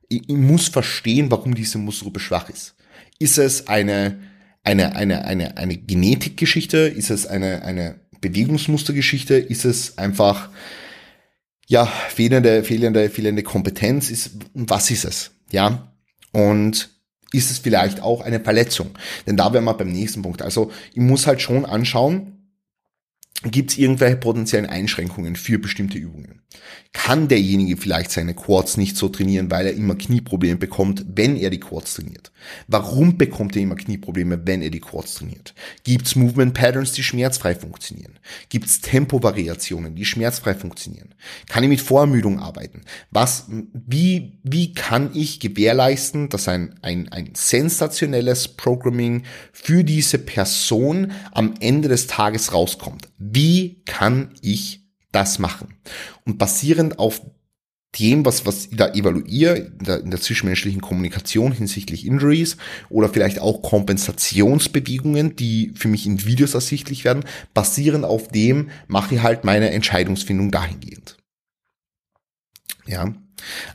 ich, 0.08 0.28
muss 0.28 0.68
verstehen, 0.68 1.30
warum 1.30 1.54
diese 1.54 1.78
Muskelgruppe 1.78 2.20
schwach 2.20 2.48
ist. 2.48 2.74
Ist 3.18 3.38
es 3.38 3.66
eine, 3.66 4.18
eine, 4.62 4.96
eine, 4.96 5.24
eine, 5.24 5.56
eine 5.56 5.76
Genetikgeschichte? 5.76 6.78
Ist 6.78 7.10
es 7.10 7.26
eine, 7.26 7.62
eine 7.62 8.00
Bewegungsmustergeschichte? 8.20 9.34
Ist 9.34 9.64
es 9.64 9.98
einfach, 9.98 10.50
ja, 11.66 11.86
fehlende, 11.86 12.62
fehlende, 12.62 13.10
fehlende 13.10 13.42
Kompetenz? 13.42 14.10
Ist, 14.10 14.32
was 14.54 14.90
ist 14.90 15.04
es? 15.04 15.30
Ja. 15.50 15.92
Und 16.32 16.90
ist 17.32 17.50
es 17.50 17.58
vielleicht 17.58 18.00
auch 18.00 18.20
eine 18.20 18.40
Verletzung? 18.40 18.90
Denn 19.26 19.36
da 19.36 19.52
wären 19.52 19.64
wir 19.64 19.74
beim 19.74 19.90
nächsten 19.90 20.22
Punkt. 20.22 20.42
Also, 20.42 20.70
ich 20.92 21.00
muss 21.00 21.26
halt 21.26 21.40
schon 21.40 21.64
anschauen, 21.64 22.35
Gibt 23.50 23.72
es 23.72 23.78
irgendwelche 23.78 24.16
potenziellen 24.16 24.66
Einschränkungen 24.66 25.36
für 25.36 25.58
bestimmte 25.58 25.98
Übungen? 25.98 26.42
Kann 26.92 27.28
derjenige 27.28 27.76
vielleicht 27.76 28.10
seine 28.10 28.34
Quads 28.34 28.78
nicht 28.78 28.96
so 28.96 29.08
trainieren, 29.08 29.50
weil 29.50 29.66
er 29.66 29.74
immer 29.74 29.96
Knieprobleme 29.96 30.56
bekommt, 30.56 31.04
wenn 31.14 31.36
er 31.36 31.50
die 31.50 31.60
Quads 31.60 31.94
trainiert? 31.94 32.32
Warum 32.68 33.18
bekommt 33.18 33.54
er 33.54 33.62
immer 33.62 33.76
Knieprobleme, 33.76 34.46
wenn 34.46 34.62
er 34.62 34.70
die 34.70 34.80
Quads 34.80 35.16
trainiert? 35.16 35.54
Gibt 35.84 36.06
es 36.06 36.16
Movement 36.16 36.54
Patterns, 36.54 36.92
die 36.92 37.02
schmerzfrei 37.02 37.54
funktionieren? 37.54 38.18
Gibt 38.48 38.66
es 38.66 38.80
Tempovariationen, 38.80 39.94
die 39.94 40.04
schmerzfrei 40.04 40.54
funktionieren? 40.54 41.14
Kann 41.48 41.62
ich 41.64 41.68
mit 41.68 41.80
Vorermüdung 41.80 42.40
arbeiten? 42.40 42.82
Was, 43.10 43.46
wie, 43.72 44.38
wie 44.42 44.72
kann 44.72 45.10
ich 45.14 45.40
gewährleisten, 45.40 46.28
dass 46.30 46.48
ein, 46.48 46.76
ein, 46.82 47.08
ein 47.10 47.30
sensationelles 47.34 48.48
Programming 48.48 49.24
für 49.52 49.84
diese 49.84 50.18
Person 50.18 51.12
am 51.32 51.54
Ende 51.60 51.88
des 51.88 52.06
Tages 52.06 52.54
rauskommt? 52.54 53.08
Wie 53.36 53.82
kann 53.84 54.32
ich 54.40 54.80
das 55.12 55.38
machen? 55.38 55.74
Und 56.24 56.38
basierend 56.38 56.98
auf 56.98 57.20
dem, 57.98 58.24
was, 58.24 58.46
was 58.46 58.68
ich 58.68 58.78
da 58.78 58.94
evaluiere, 58.94 59.58
in 59.58 59.78
der, 59.78 60.00
in 60.00 60.10
der 60.10 60.22
zwischenmenschlichen 60.22 60.80
Kommunikation 60.80 61.52
hinsichtlich 61.52 62.06
Injuries 62.06 62.56
oder 62.88 63.10
vielleicht 63.10 63.38
auch 63.40 63.60
Kompensationsbewegungen, 63.60 65.36
die 65.36 65.72
für 65.74 65.88
mich 65.88 66.06
in 66.06 66.24
Videos 66.24 66.54
ersichtlich 66.54 67.04
werden, 67.04 67.24
basierend 67.52 68.06
auf 68.06 68.28
dem 68.28 68.70
mache 68.86 69.16
ich 69.16 69.22
halt 69.22 69.44
meine 69.44 69.68
Entscheidungsfindung 69.68 70.50
dahingehend. 70.50 71.18
Ja. 72.86 73.12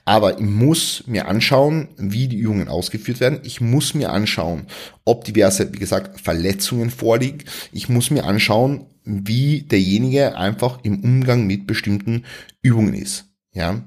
Aber 0.05 0.39
ich 0.39 0.45
muss 0.45 1.03
mir 1.07 1.27
anschauen, 1.27 1.89
wie 1.97 2.27
die 2.27 2.37
Übungen 2.37 2.67
ausgeführt 2.67 3.19
werden. 3.19 3.39
Ich 3.43 3.61
muss 3.61 3.93
mir 3.93 4.11
anschauen, 4.11 4.67
ob 5.05 5.23
diverse, 5.23 5.73
wie 5.73 5.79
gesagt, 5.79 6.21
Verletzungen 6.21 6.89
vorliegen. 6.89 7.43
Ich 7.71 7.89
muss 7.89 8.09
mir 8.11 8.23
anschauen, 8.25 8.85
wie 9.03 9.63
derjenige 9.63 10.37
einfach 10.37 10.79
im 10.83 11.03
Umgang 11.03 11.47
mit 11.47 11.67
bestimmten 11.67 12.25
Übungen 12.61 12.93
ist. 12.93 13.25
Ja. 13.53 13.83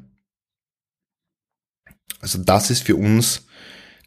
Also 2.20 2.38
das 2.38 2.70
ist 2.70 2.82
für 2.82 2.96
uns, 2.96 3.46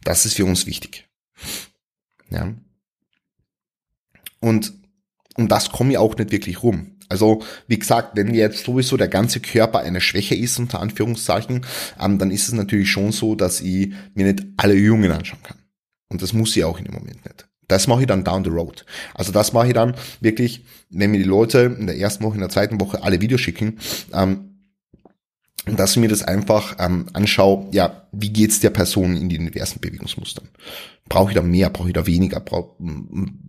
das 0.04 0.26
ist 0.26 0.36
für 0.36 0.46
uns 0.46 0.66
wichtig. 0.66 1.08
Ja. 2.30 2.54
Und 4.40 4.74
um 5.36 5.48
das 5.48 5.72
komme 5.72 5.92
ich 5.92 5.98
auch 5.98 6.18
nicht 6.18 6.32
wirklich 6.32 6.64
rum. 6.64 6.97
Also, 7.10 7.42
wie 7.68 7.80
gesagt, 7.80 8.16
wenn 8.16 8.34
jetzt 8.34 8.66
sowieso 8.66 8.98
der 8.98 9.08
ganze 9.08 9.40
Körper 9.40 9.80
eine 9.80 10.02
Schwäche 10.02 10.36
ist, 10.36 10.60
unter 10.60 10.82
Anführungszeichen, 10.82 11.66
ähm, 12.00 12.18
dann 12.20 12.32
ist 12.32 12.48
es 12.48 12.54
natürlich 12.54 12.92
schon 12.92 13.12
so, 13.12 13.36
dass 13.36 13.62
ich 13.62 13.94
mir 14.14 14.26
nicht 14.26 14.46
alle 14.58 14.74
Übungen 14.74 15.12
anschauen 15.12 15.44
kann. 15.44 15.58
Und 16.10 16.22
das 16.22 16.34
muss 16.34 16.56
ich 16.56 16.64
auch 16.64 16.80
in 16.80 16.86
dem 16.86 16.94
Moment 16.94 17.26
nicht. 17.26 17.48
Das 17.68 17.88
mache 17.88 18.02
ich 18.02 18.08
dann 18.08 18.24
down 18.24 18.44
the 18.44 18.50
road. 18.50 18.86
Also 19.14 19.32
das 19.32 19.52
mache 19.52 19.68
ich 19.68 19.74
dann 19.74 19.96
wirklich, 20.22 20.64
wenn 20.90 21.12
mir 21.12 21.18
die 21.18 21.26
Leute 21.26 21.76
in 21.78 21.88
der 21.88 21.98
ersten 21.98 22.24
Woche, 22.24 22.36
in 22.36 22.40
der 22.40 22.50
zweiten 22.50 22.80
Woche 22.80 23.04
alle 23.04 23.20
Videos 23.20 23.42
schicken, 23.42 23.80
ähm, 24.14 24.48
dass 25.66 25.92
ich 25.92 25.98
mir 25.98 26.08
das 26.08 26.24
einfach 26.24 26.78
ähm, 26.80 27.08
anschaue, 27.12 27.68
ja, 27.72 28.08
wie 28.14 28.30
geht's 28.30 28.62
der 28.62 28.70
Person 28.70 29.18
in 29.18 29.28
den 29.28 29.52
diversen 29.52 29.82
Bewegungsmustern? 29.82 30.48
Brauche 31.10 31.32
ich 31.32 31.36
da 31.36 31.42
mehr, 31.42 31.70
brauche 31.70 31.90
ich 31.90 31.94
da 31.94 32.08
weniger, 32.08 32.40
brauche 32.40 32.76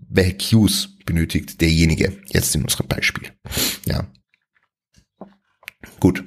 welche 0.08 0.36
Cues 0.36 0.96
benötigt 1.04 1.60
derjenige 1.60 2.20
jetzt 2.28 2.54
in 2.54 2.62
unserem 2.62 2.86
Beispiel? 2.86 3.30
Ja. 3.86 4.06
Gut. 6.00 6.24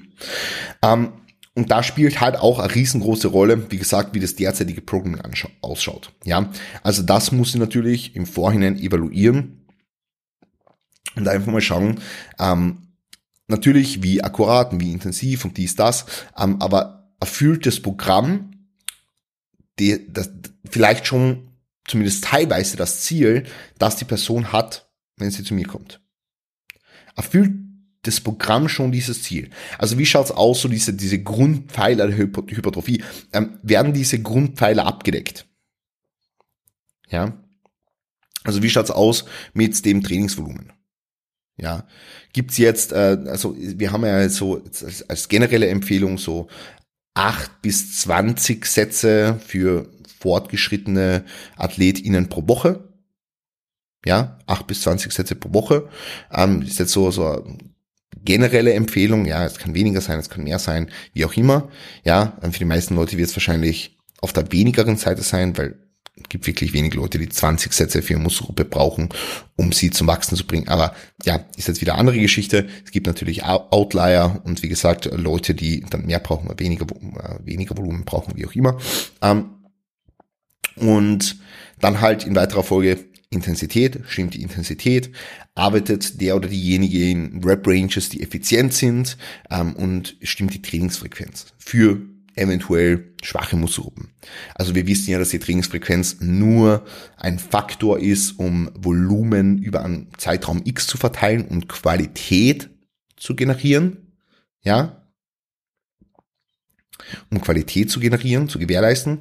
Ähm, 0.81 1.13
und 1.53 1.69
da 1.69 1.83
spielt 1.83 2.21
halt 2.21 2.37
auch 2.37 2.59
eine 2.59 2.73
riesengroße 2.73 3.27
Rolle, 3.27 3.69
wie 3.71 3.77
gesagt, 3.77 4.15
wie 4.15 4.19
das 4.19 4.35
derzeitige 4.35 4.81
Programming 4.81 5.21
ausschaut. 5.61 6.13
Ja, 6.23 6.49
also 6.81 7.03
das 7.03 7.31
muss 7.31 7.49
ich 7.49 7.59
natürlich 7.59 8.15
im 8.15 8.25
Vorhinein 8.25 8.77
evaluieren 8.77 9.67
und 11.15 11.27
einfach 11.27 11.51
mal 11.51 11.61
schauen, 11.61 11.99
ähm, 12.39 12.93
natürlich 13.47 14.01
wie 14.01 14.23
akkurat 14.23 14.71
und 14.71 14.79
wie 14.79 14.93
intensiv 14.93 15.43
und 15.43 15.57
dies, 15.57 15.75
das, 15.75 16.05
ähm, 16.37 16.61
aber 16.61 17.11
erfüllt 17.19 17.65
das 17.65 17.81
Programm 17.81 18.51
die, 19.79 20.07
das, 20.11 20.29
vielleicht 20.69 21.07
schon 21.07 21.50
zumindest 21.85 22.23
teilweise 22.23 22.77
das 22.77 23.01
Ziel, 23.01 23.45
das 23.77 23.95
die 23.95 24.05
Person 24.05 24.51
hat, 24.51 24.89
wenn 25.17 25.31
sie 25.31 25.43
zu 25.43 25.53
mir 25.53 25.67
kommt. 25.67 26.01
Erfüllt 27.15 27.51
das 28.03 28.19
Programm 28.19 28.67
schon 28.67 28.91
dieses 28.91 29.23
Ziel? 29.23 29.51
Also 29.77 29.97
wie 29.97 30.05
schaut's 30.05 30.31
aus, 30.31 30.61
so 30.61 30.67
diese, 30.67 30.93
diese 30.93 31.21
Grundpfeiler 31.21 32.07
der 32.07 32.17
Hypertrophie? 32.17 33.03
Ähm, 33.31 33.59
werden 33.61 33.93
diese 33.93 34.21
Grundpfeiler 34.21 34.85
abgedeckt? 34.85 35.45
Ja. 37.09 37.37
Also 38.43 38.63
wie 38.63 38.69
schaut's 38.69 38.89
aus 38.89 39.25
mit 39.53 39.85
dem 39.85 40.01
Trainingsvolumen? 40.01 40.73
Ja. 41.57 41.87
Gibt's 42.33 42.57
jetzt, 42.57 42.91
äh, 42.91 43.19
also 43.27 43.55
wir 43.55 43.91
haben 43.91 44.05
ja 44.05 44.27
so 44.29 44.63
als, 44.63 45.07
als 45.07 45.29
generelle 45.29 45.67
Empfehlung 45.67 46.17
so 46.17 46.47
acht 47.13 47.61
bis 47.61 47.99
zwanzig 47.99 48.65
Sätze 48.65 49.39
für 49.45 49.91
fortgeschrittene 50.21 51.25
AthletInnen 51.57 52.29
pro 52.29 52.47
Woche. 52.47 52.87
Ja, 54.05 54.39
acht 54.47 54.65
bis 54.67 54.81
zwanzig 54.81 55.11
Sätze 55.11 55.35
pro 55.35 55.53
Woche. 55.53 55.89
Ähm, 56.31 56.61
ist 56.61 56.79
jetzt 56.79 56.91
so, 56.91 57.11
so 57.11 57.43
generelle 58.23 58.73
Empfehlung, 58.73 59.25
ja, 59.25 59.45
es 59.45 59.57
kann 59.57 59.73
weniger 59.73 60.01
sein, 60.01 60.19
es 60.19 60.29
kann 60.29 60.43
mehr 60.43 60.59
sein, 60.59 60.89
wie 61.13 61.25
auch 61.25 61.33
immer. 61.33 61.69
Ja, 62.03 62.37
für 62.41 62.59
die 62.59 62.65
meisten 62.65 62.95
Leute 62.95 63.17
wird 63.17 63.29
es 63.29 63.35
wahrscheinlich 63.35 63.97
auf 64.21 64.33
der 64.33 64.51
wenigeren 64.51 64.97
Seite 64.97 65.23
sein, 65.23 65.57
weil 65.57 65.75
es 66.15 66.29
gibt 66.29 66.45
wirklich 66.45 66.73
wenige 66.73 66.97
Leute, 66.97 67.17
die 67.17 67.29
20 67.29 67.73
Sätze 67.73 68.01
für 68.01 68.13
eine 68.13 68.23
Muskelgruppe 68.23 68.65
brauchen, 68.65 69.09
um 69.55 69.71
sie 69.71 69.89
zum 69.89 70.07
Wachsen 70.07 70.35
zu 70.35 70.45
bringen. 70.45 70.67
Aber 70.67 70.93
ja, 71.23 71.45
ist 71.57 71.67
jetzt 71.67 71.81
wieder 71.81 71.93
eine 71.93 72.01
andere 72.01 72.19
Geschichte. 72.19 72.67
Es 72.85 72.91
gibt 72.91 73.07
natürlich 73.07 73.43
Outlier 73.43 74.41
und 74.43 74.61
wie 74.61 74.67
gesagt, 74.67 75.09
Leute, 75.11 75.55
die 75.55 75.81
dann 75.89 76.05
mehr 76.05 76.19
brauchen, 76.19 76.51
weniger, 76.59 76.85
äh, 76.85 77.45
weniger 77.45 77.77
Volumen 77.77 78.03
brauchen, 78.03 78.35
wie 78.35 78.45
auch 78.45 78.53
immer. 78.53 78.77
Ähm, 79.21 79.60
und 80.81 81.37
dann 81.79 82.01
halt 82.01 82.25
in 82.25 82.35
weiterer 82.35 82.63
Folge 82.63 83.05
Intensität, 83.29 84.01
stimmt 84.07 84.33
die 84.33 84.41
Intensität, 84.41 85.11
arbeitet 85.55 86.19
der 86.19 86.35
oder 86.35 86.49
diejenige 86.49 87.09
in 87.09 87.41
Rep-Ranges, 87.43 88.09
die 88.09 88.21
effizient 88.21 88.73
sind 88.73 89.17
ähm, 89.49 89.73
und 89.75 90.17
stimmt 90.21 90.53
die 90.53 90.61
Trainingsfrequenz 90.61 91.45
für 91.57 92.01
eventuell 92.35 93.13
schwache 93.23 93.55
Muskelgruppen. 93.55 94.09
Also 94.55 94.75
wir 94.75 94.87
wissen 94.87 95.11
ja, 95.11 95.19
dass 95.19 95.29
die 95.29 95.39
Trainingsfrequenz 95.39 96.17
nur 96.19 96.85
ein 97.17 97.39
Faktor 97.39 97.99
ist, 97.99 98.39
um 98.39 98.69
Volumen 98.75 99.57
über 99.59 99.83
einen 99.83 100.09
Zeitraum 100.17 100.61
X 100.63 100.87
zu 100.87 100.97
verteilen 100.97 101.45
und 101.45 101.69
Qualität 101.69 102.69
zu 103.15 103.35
generieren. 103.35 104.13
Ja, 104.61 105.00
um 107.29 107.41
Qualität 107.41 107.89
zu 107.89 107.99
generieren, 107.99 108.49
zu 108.49 108.59
gewährleisten. 108.59 109.19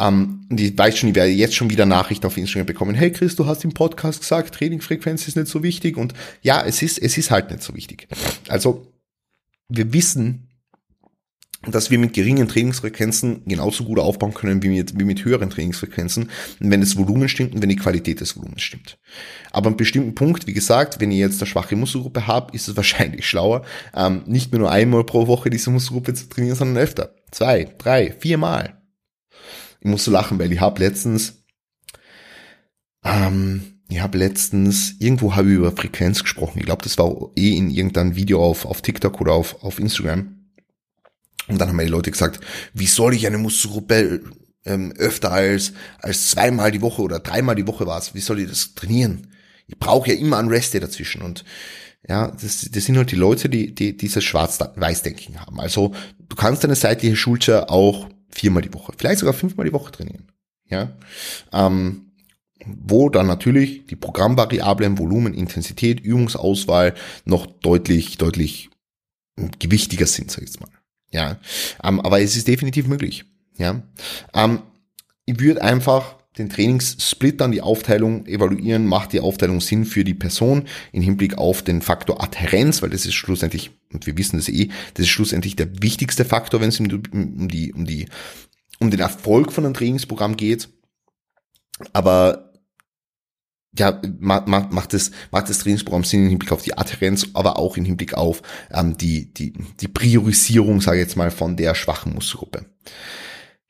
Ähm, 0.00 0.46
ich 0.50 0.76
weiß 0.76 0.98
schon, 0.98 1.10
ich 1.10 1.14
werde 1.14 1.30
jetzt 1.30 1.54
schon 1.54 1.70
wieder 1.70 1.86
Nachrichten 1.86 2.26
auf 2.26 2.36
Instagram 2.36 2.66
bekommen. 2.66 2.94
Hey 2.94 3.10
Chris, 3.10 3.36
du 3.36 3.46
hast 3.46 3.64
im 3.64 3.72
Podcast 3.72 4.20
gesagt, 4.20 4.54
Trainingsfrequenz 4.54 5.28
ist 5.28 5.36
nicht 5.36 5.48
so 5.48 5.62
wichtig. 5.62 5.96
Und 5.96 6.14
ja, 6.42 6.64
es 6.64 6.82
ist, 6.82 6.98
es 6.98 7.18
ist 7.18 7.30
halt 7.30 7.50
nicht 7.50 7.62
so 7.62 7.74
wichtig. 7.74 8.08
Also, 8.48 8.86
wir 9.68 9.92
wissen, 9.92 10.48
dass 11.72 11.90
wir 11.90 11.98
mit 11.98 12.12
geringen 12.12 12.48
Trainingsfrequenzen 12.48 13.42
genauso 13.46 13.84
gut 13.84 13.98
aufbauen 13.98 14.34
können 14.34 14.62
wie 14.62 14.68
mit, 14.68 14.98
wie 14.98 15.04
mit 15.04 15.24
höheren 15.24 15.50
Trainingsfrequenzen, 15.50 16.30
wenn 16.58 16.80
das 16.80 16.96
Volumen 16.96 17.28
stimmt 17.28 17.54
und 17.54 17.62
wenn 17.62 17.68
die 17.68 17.76
Qualität 17.76 18.20
des 18.20 18.36
Volumens 18.36 18.62
stimmt. 18.62 18.98
Aber 19.50 19.68
an 19.68 19.76
bestimmten 19.76 20.14
Punkt, 20.14 20.46
wie 20.46 20.52
gesagt, 20.52 21.00
wenn 21.00 21.10
ihr 21.10 21.18
jetzt 21.18 21.40
eine 21.40 21.46
schwache 21.46 21.76
Muskelgruppe 21.76 22.26
habt, 22.26 22.54
ist 22.54 22.68
es 22.68 22.76
wahrscheinlich 22.76 23.26
schlauer, 23.28 23.64
ähm, 23.94 24.22
nicht 24.26 24.52
mehr 24.52 24.60
nur 24.60 24.70
einmal 24.70 25.04
pro 25.04 25.26
Woche 25.26 25.50
diese 25.50 25.70
Muskelgruppe 25.70 26.14
zu 26.14 26.28
trainieren, 26.28 26.56
sondern 26.56 26.82
öfter. 26.82 27.14
Zwei, 27.30 27.68
drei, 27.78 28.14
viermal. 28.18 28.80
Ich 29.80 29.90
muss 29.90 30.04
so 30.04 30.10
lachen, 30.10 30.38
weil 30.38 30.52
ich 30.52 30.60
habe 30.60 30.80
letztens, 30.80 31.44
ähm, 33.04 33.80
ich 33.88 34.00
habe 34.00 34.18
letztens, 34.18 34.94
irgendwo 34.98 35.36
habe 35.36 35.50
ich 35.50 35.56
über 35.56 35.72
Frequenz 35.72 36.22
gesprochen. 36.22 36.58
Ich 36.58 36.64
glaube, 36.64 36.82
das 36.82 36.96
war 36.96 37.30
eh 37.36 37.56
in 37.56 37.70
irgendeinem 37.70 38.16
Video 38.16 38.42
auf, 38.42 38.64
auf 38.64 38.80
TikTok 38.80 39.20
oder 39.20 39.32
auf, 39.32 39.62
auf 39.62 39.78
Instagram 39.78 40.43
und 41.48 41.60
dann 41.60 41.68
haben 41.68 41.76
mir 41.76 41.84
die 41.84 41.90
Leute 41.90 42.10
gesagt, 42.10 42.40
wie 42.72 42.86
soll 42.86 43.14
ich 43.14 43.26
eine 43.26 43.38
Muskelgruppe 43.38 44.22
ähm, 44.64 44.92
öfter 44.96 45.32
als, 45.32 45.72
als 46.00 46.30
zweimal 46.30 46.70
die 46.70 46.80
Woche 46.80 47.02
oder 47.02 47.20
dreimal 47.20 47.54
die 47.54 47.66
Woche 47.66 47.86
war 47.86 47.98
es, 47.98 48.14
wie 48.14 48.20
soll 48.20 48.40
ich 48.40 48.48
das 48.48 48.74
trainieren? 48.74 49.28
Ich 49.66 49.78
brauche 49.78 50.10
ja 50.10 50.16
immer 50.16 50.38
einen 50.38 50.48
Rest 50.48 50.74
dazwischen. 50.74 51.22
Und 51.22 51.44
ja, 52.06 52.30
das, 52.30 52.68
das 52.70 52.84
sind 52.84 52.96
halt 52.96 53.10
die 53.10 53.16
Leute, 53.16 53.48
die, 53.48 53.74
die 53.74 53.96
dieses 53.96 54.24
Schwarz-Weiß-Denken 54.24 55.40
haben. 55.40 55.60
Also 55.60 55.94
du 56.18 56.36
kannst 56.36 56.64
deine 56.64 56.74
seitliche 56.74 57.16
Schulter 57.16 57.70
auch 57.70 58.08
viermal 58.30 58.62
die 58.62 58.74
Woche, 58.74 58.92
vielleicht 58.96 59.20
sogar 59.20 59.34
fünfmal 59.34 59.66
die 59.66 59.72
Woche 59.72 59.92
trainieren. 59.92 60.28
Ja, 60.68 60.92
ähm, 61.52 62.12
wo 62.66 63.10
dann 63.10 63.26
natürlich 63.26 63.86
die 63.86 63.96
Programmvariablen 63.96 64.98
Volumen, 64.98 65.34
Intensität, 65.34 66.00
Übungsauswahl 66.00 66.94
noch 67.26 67.46
deutlich, 67.46 68.16
deutlich 68.16 68.70
gewichtiger 69.58 70.06
sind, 70.06 70.30
sag 70.30 70.42
ich 70.42 70.48
jetzt 70.48 70.60
mal. 70.60 70.70
Ja, 71.14 71.38
ähm, 71.84 72.00
aber 72.00 72.20
es 72.20 72.34
ist 72.36 72.48
definitiv 72.48 72.88
möglich. 72.88 73.24
Ja, 73.56 73.82
ähm, 74.34 74.58
ich 75.26 75.38
würde 75.38 75.62
einfach 75.62 76.16
den 76.36 76.50
Trainingssplit 76.50 77.40
dann, 77.40 77.52
die 77.52 77.62
Aufteilung 77.62 78.26
evaluieren, 78.26 78.84
macht 78.86 79.12
die 79.12 79.20
Aufteilung 79.20 79.60
Sinn 79.60 79.84
für 79.84 80.02
die 80.02 80.14
Person 80.14 80.64
im 80.90 81.02
Hinblick 81.02 81.38
auf 81.38 81.62
den 81.62 81.82
Faktor 81.82 82.20
Adherenz, 82.20 82.82
weil 82.82 82.90
das 82.90 83.06
ist 83.06 83.14
schlussendlich, 83.14 83.70
und 83.92 84.06
wir 84.06 84.18
wissen 84.18 84.38
das 84.38 84.48
eh, 84.48 84.70
das 84.94 85.04
ist 85.04 85.10
schlussendlich 85.10 85.54
der 85.54 85.80
wichtigste 85.80 86.24
Faktor, 86.24 86.60
wenn 86.60 86.70
es 86.70 86.80
um 86.80 86.88
die, 87.48 87.72
um 87.72 87.84
die, 87.84 88.06
um 88.80 88.90
den 88.90 88.98
Erfolg 88.98 89.52
von 89.52 89.64
einem 89.64 89.74
Trainingsprogramm 89.74 90.36
geht. 90.36 90.68
Aber 91.92 92.53
ja, 93.78 94.00
macht, 94.18 94.48
macht, 94.48 94.92
das, 94.92 95.10
macht 95.30 95.48
das 95.48 95.58
Trainingsprogramm 95.58 96.04
Sinn 96.04 96.24
im 96.24 96.28
Hinblick 96.30 96.52
auf 96.52 96.62
die 96.62 96.76
Adherenz, 96.76 97.26
aber 97.34 97.58
auch 97.58 97.76
im 97.76 97.84
Hinblick 97.84 98.14
auf 98.14 98.42
ähm, 98.70 98.96
die, 98.96 99.32
die, 99.32 99.52
die 99.80 99.88
Priorisierung, 99.88 100.80
sage 100.80 100.98
ich 100.98 101.04
jetzt 101.04 101.16
mal, 101.16 101.30
von 101.30 101.56
der 101.56 101.74
schwachen 101.74 102.14
Muskelgruppe. 102.14 102.66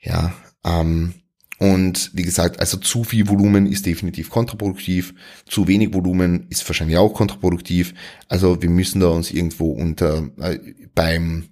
Ja, 0.00 0.34
ähm, 0.64 1.14
und 1.58 2.10
wie 2.14 2.22
gesagt, 2.24 2.60
also 2.60 2.76
zu 2.76 3.04
viel 3.04 3.28
Volumen 3.28 3.66
ist 3.66 3.86
definitiv 3.86 4.28
kontraproduktiv, 4.28 5.14
zu 5.46 5.68
wenig 5.68 5.94
Volumen 5.94 6.46
ist 6.50 6.68
wahrscheinlich 6.68 6.98
auch 6.98 7.14
kontraproduktiv. 7.14 7.94
Also 8.28 8.60
wir 8.60 8.68
müssen 8.68 9.00
da 9.00 9.08
uns 9.08 9.30
irgendwo 9.30 9.70
unter 9.70 10.28
äh, 10.40 10.58
beim 10.94 11.48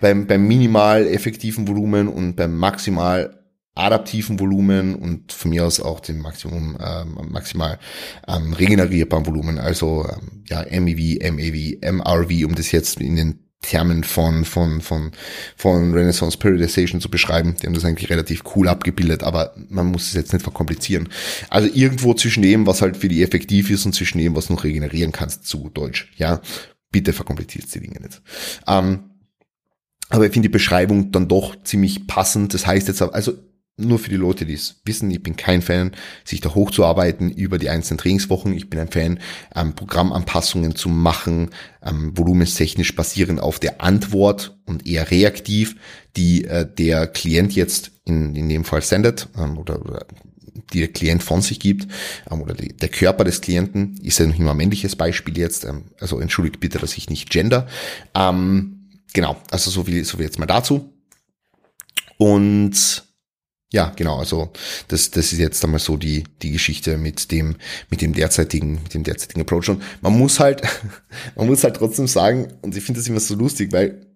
beim, 0.00 0.26
beim 0.26 0.46
minimal 0.48 1.06
effektiven 1.06 1.68
Volumen 1.68 2.08
und 2.08 2.34
beim 2.34 2.56
maximal 2.56 3.41
adaptiven 3.74 4.38
Volumen 4.38 4.94
und 4.94 5.32
von 5.32 5.50
mir 5.50 5.64
aus 5.66 5.80
auch 5.80 6.00
dem 6.00 6.18
Maximum 6.18 6.76
ähm, 6.78 7.18
maximal 7.30 7.78
ähm, 8.28 8.52
regenerierbaren 8.52 9.26
Volumen, 9.26 9.58
also 9.58 10.06
ähm, 10.06 10.44
ja 10.46 10.64
MEV, 10.68 11.18
MAV, 11.32 11.92
MRV, 11.92 12.46
um 12.46 12.54
das 12.54 12.70
jetzt 12.70 13.00
in 13.00 13.16
den 13.16 13.38
Termen 13.62 14.04
von 14.04 14.44
von 14.44 14.80
von 14.80 15.12
von 15.56 15.94
Renaissance 15.94 16.36
Periodization 16.36 17.00
zu 17.00 17.08
beschreiben. 17.08 17.54
Die 17.56 17.66
haben 17.66 17.74
das 17.74 17.84
eigentlich 17.84 18.10
relativ 18.10 18.42
cool 18.54 18.68
abgebildet, 18.68 19.22
aber 19.22 19.54
man 19.68 19.86
muss 19.86 20.08
es 20.08 20.14
jetzt 20.14 20.32
nicht 20.32 20.42
verkomplizieren. 20.42 21.08
Also 21.48 21.70
irgendwo 21.72 22.12
zwischen 22.12 22.42
dem, 22.42 22.66
was 22.66 22.82
halt 22.82 22.96
für 22.96 23.08
die 23.08 23.22
effektiv 23.22 23.70
ist 23.70 23.86
und 23.86 23.94
zwischen 23.94 24.18
dem, 24.18 24.34
was 24.34 24.50
noch 24.50 24.64
regenerieren 24.64 25.12
kannst, 25.12 25.46
zu 25.46 25.70
Deutsch. 25.72 26.12
Ja, 26.16 26.42
bitte 26.90 27.12
verkompliziert 27.12 27.72
die 27.74 27.80
Dinge 27.80 28.00
nicht. 28.00 28.20
Ähm, 28.66 29.10
aber 30.10 30.26
ich 30.26 30.32
finde 30.32 30.48
die 30.48 30.52
Beschreibung 30.52 31.10
dann 31.12 31.28
doch 31.28 31.62
ziemlich 31.62 32.06
passend. 32.06 32.52
Das 32.52 32.66
heißt 32.66 32.88
jetzt, 32.88 33.00
also 33.00 33.32
nur 33.76 33.98
für 33.98 34.10
die 34.10 34.16
Leute, 34.16 34.44
die 34.44 34.54
es 34.54 34.80
wissen, 34.84 35.10
ich 35.10 35.22
bin 35.22 35.36
kein 35.36 35.62
Fan, 35.62 35.92
sich 36.24 36.40
da 36.40 36.54
hochzuarbeiten 36.54 37.30
über 37.30 37.58
die 37.58 37.70
einzelnen 37.70 37.98
Trainingswochen. 37.98 38.52
Ich 38.52 38.68
bin 38.68 38.78
ein 38.78 38.90
Fan, 38.90 39.18
ähm, 39.54 39.74
Programmanpassungen 39.74 40.76
zu 40.76 40.88
machen, 40.88 41.50
ähm, 41.82 42.16
volumenstechnisch 42.16 42.94
basierend 42.94 43.40
auf 43.40 43.58
der 43.58 43.80
Antwort 43.80 44.58
und 44.66 44.86
eher 44.86 45.10
reaktiv, 45.10 45.76
die 46.16 46.44
äh, 46.44 46.66
der 46.66 47.06
Klient 47.06 47.54
jetzt 47.54 47.92
in, 48.04 48.34
in 48.34 48.48
dem 48.48 48.64
Fall 48.64 48.82
sendet 48.82 49.28
ähm, 49.38 49.56
oder, 49.56 49.80
oder 49.80 50.06
die 50.72 50.80
der 50.80 50.88
Klient 50.88 51.22
von 51.22 51.40
sich 51.40 51.60
gibt 51.60 51.86
ähm, 52.30 52.42
oder 52.42 52.54
die, 52.54 52.76
der 52.76 52.88
Körper 52.88 53.24
des 53.24 53.40
Klienten 53.40 53.96
ist 54.02 54.18
ja 54.18 54.26
noch 54.26 54.38
immer 54.38 54.50
ein 54.52 54.56
männliches 54.58 54.96
Beispiel 54.96 55.38
jetzt. 55.38 55.64
Ähm, 55.64 55.84
also 55.98 56.20
entschuldigt 56.20 56.60
bitte, 56.60 56.78
dass 56.78 56.96
ich 56.96 57.08
nicht 57.08 57.30
gender. 57.30 57.66
Ähm, 58.14 58.90
genau, 59.14 59.36
also 59.50 59.70
so 59.70 59.84
viel, 59.84 60.04
so 60.04 60.18
viel 60.18 60.26
jetzt 60.26 60.38
mal 60.38 60.46
dazu. 60.46 60.92
Und 62.18 63.04
ja, 63.72 63.90
genau, 63.96 64.18
also 64.18 64.52
das, 64.88 65.10
das 65.10 65.32
ist 65.32 65.38
jetzt 65.38 65.64
einmal 65.64 65.80
so 65.80 65.96
die, 65.96 66.24
die 66.42 66.52
Geschichte 66.52 66.98
mit 66.98 67.32
dem, 67.32 67.56
mit 67.88 68.02
dem 68.02 68.12
derzeitigen, 68.12 68.74
mit 68.74 68.92
dem 68.92 69.02
derzeitigen 69.02 69.40
Approach. 69.40 69.70
Und 69.70 69.82
man 70.02 70.16
muss 70.16 70.40
halt, 70.40 70.62
man 71.36 71.46
muss 71.46 71.64
halt 71.64 71.76
trotzdem 71.76 72.06
sagen, 72.06 72.52
und 72.60 72.76
ich 72.76 72.84
finde 72.84 73.00
das 73.00 73.08
immer 73.08 73.18
so 73.18 73.34
lustig, 73.34 73.72
weil 73.72 74.06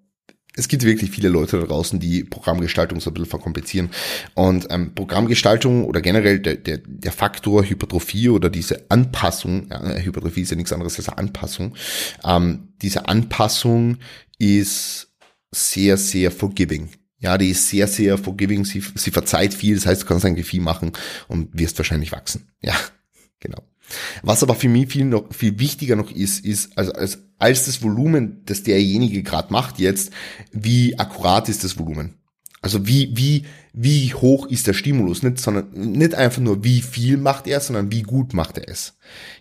es 0.56 0.68
gibt 0.68 0.84
wirklich 0.84 1.10
viele 1.10 1.30
Leute 1.30 1.58
da 1.58 1.66
draußen, 1.66 1.98
die 1.98 2.24
Programmgestaltung 2.24 3.00
so 3.00 3.10
ein 3.10 3.14
bisschen 3.14 3.30
verkomplizieren. 3.30 3.90
Und 4.34 4.66
ähm, 4.70 4.94
Programmgestaltung 4.94 5.84
oder 5.84 6.02
generell 6.02 6.38
der, 6.38 6.56
der, 6.56 6.78
der 6.84 7.12
Faktor 7.12 7.64
Hypertrophie 7.64 8.28
oder 8.28 8.50
diese 8.50 8.90
Anpassung, 8.90 9.68
ja, 9.70 9.96
Hypertrophie 9.96 10.42
ist 10.42 10.50
ja 10.50 10.56
nichts 10.56 10.72
anderes 10.72 10.98
als 10.98 11.08
Anpassung, 11.08 11.74
ähm, 12.24 12.68
diese 12.82 13.08
Anpassung 13.08 13.98
ist 14.38 15.14
sehr, 15.50 15.96
sehr 15.96 16.30
forgiving. 16.30 16.90
Ja, 17.18 17.38
die 17.38 17.50
ist 17.50 17.68
sehr, 17.68 17.88
sehr 17.88 18.18
forgiving, 18.18 18.64
sie, 18.64 18.82
sie 18.94 19.10
verzeiht 19.10 19.54
viel, 19.54 19.74
das 19.74 19.86
heißt, 19.86 20.02
du 20.02 20.06
kannst 20.06 20.24
eigentlich 20.24 20.46
viel 20.46 20.60
machen 20.60 20.92
und 21.28 21.48
wirst 21.58 21.78
wahrscheinlich 21.78 22.12
wachsen. 22.12 22.48
Ja, 22.60 22.74
genau. 23.40 23.62
Was 24.22 24.42
aber 24.42 24.54
für 24.54 24.68
mich 24.68 24.88
viel 24.88 25.04
noch, 25.04 25.32
viel 25.32 25.58
wichtiger 25.58 25.96
noch 25.96 26.10
ist, 26.10 26.44
ist, 26.44 26.76
also 26.76 26.92
als, 26.92 27.18
als 27.38 27.66
das 27.66 27.82
Volumen, 27.82 28.42
das 28.44 28.62
derjenige 28.62 29.22
gerade 29.22 29.52
macht 29.52 29.78
jetzt, 29.78 30.12
wie 30.52 30.98
akkurat 30.98 31.48
ist 31.48 31.64
das 31.64 31.78
Volumen? 31.78 32.16
Also 32.62 32.86
wie, 32.86 33.16
wie, 33.16 33.44
wie 33.72 34.12
hoch 34.12 34.46
ist 34.46 34.66
der 34.66 34.74
Stimulus? 34.74 35.22
Nicht, 35.22 35.38
sondern, 35.38 35.70
nicht 35.72 36.14
einfach 36.14 36.42
nur, 36.42 36.64
wie 36.64 36.82
viel 36.82 37.16
macht 37.16 37.46
er, 37.46 37.60
sondern 37.60 37.92
wie 37.92 38.02
gut 38.02 38.34
macht 38.34 38.58
er 38.58 38.68
es. 38.68 38.94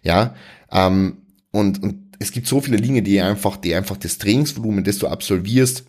Ja, 0.03 0.35
ähm, 0.71 1.17
und, 1.51 1.81
und 1.81 2.15
es 2.19 2.31
gibt 2.31 2.47
so 2.47 2.61
viele 2.61 2.77
Dinge, 2.79 3.01
die 3.01 3.19
einfach, 3.19 3.57
die 3.57 3.73
einfach 3.73 3.97
das 3.97 4.19
Trainingsvolumen, 4.19 4.83
das 4.83 4.99
du 4.99 5.07
absolvierst, 5.07 5.85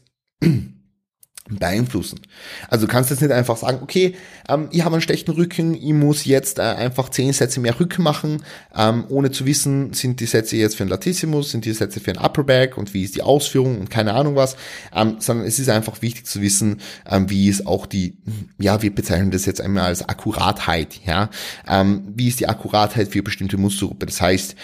beeinflussen. 1.48 2.20
Also 2.68 2.87
du 2.87 2.92
kannst 2.92 3.11
jetzt 3.11 3.20
nicht 3.20 3.32
einfach 3.32 3.56
sagen, 3.56 3.78
okay, 3.82 4.16
ähm, 4.48 4.68
ich 4.72 4.85
habe 4.85 4.94
einen 4.94 5.02
schlechten 5.02 5.30
Rücken, 5.30 5.74
ich 5.74 5.92
muss 5.92 6.24
jetzt 6.24 6.59
äh, 6.59 6.62
einfach 6.62 7.09
zehn 7.09 7.32
Sätze 7.32 7.61
mehr 7.61 7.78
Rücken 7.78 8.02
machen, 8.02 8.42
ähm, 8.76 9.04
ohne 9.09 9.30
zu 9.30 9.46
wissen, 9.46 9.92
sind 9.92 10.20
die 10.20 10.26
Sätze 10.26 10.56
jetzt 10.56 10.76
für 10.76 10.85
ein 10.85 10.88
Latissimus, 10.88 11.50
sind 11.50 11.64
die 11.64 11.72
Sätze 11.72 12.00
für 12.00 12.11
ein 12.11 12.18
Upper 12.18 12.44
Back 12.44 12.76
und 12.76 12.94
wie 12.94 13.04
ist 13.04 13.14
die 13.14 13.22
Ausführung 13.22 13.78
und 13.78 13.90
keine 13.90 14.14
Ahnung 14.14 14.35
was, 14.35 14.56
ähm, 14.94 15.16
sondern 15.20 15.46
es 15.46 15.59
ist 15.59 15.68
einfach 15.68 16.02
wichtig 16.02 16.26
zu 16.26 16.40
wissen, 16.40 16.80
ähm, 17.09 17.30
wie 17.30 17.48
ist 17.48 17.66
auch 17.66 17.87
die, 17.87 18.18
ja, 18.59 18.82
wir 18.82 18.94
bezeichnen 18.94 19.30
das 19.30 19.46
jetzt 19.46 19.61
einmal 19.61 19.85
als 19.85 20.09
Akkuratheit, 20.09 21.00
ja, 21.06 21.30
ähm, 21.68 22.12
wie 22.14 22.28
ist 22.28 22.40
die 22.40 22.48
Akkuratheit 22.48 23.09
für 23.09 23.22
bestimmte 23.22 23.56
Muskelgruppe, 23.56 24.06
das 24.06 24.20
heißt, 24.20 24.56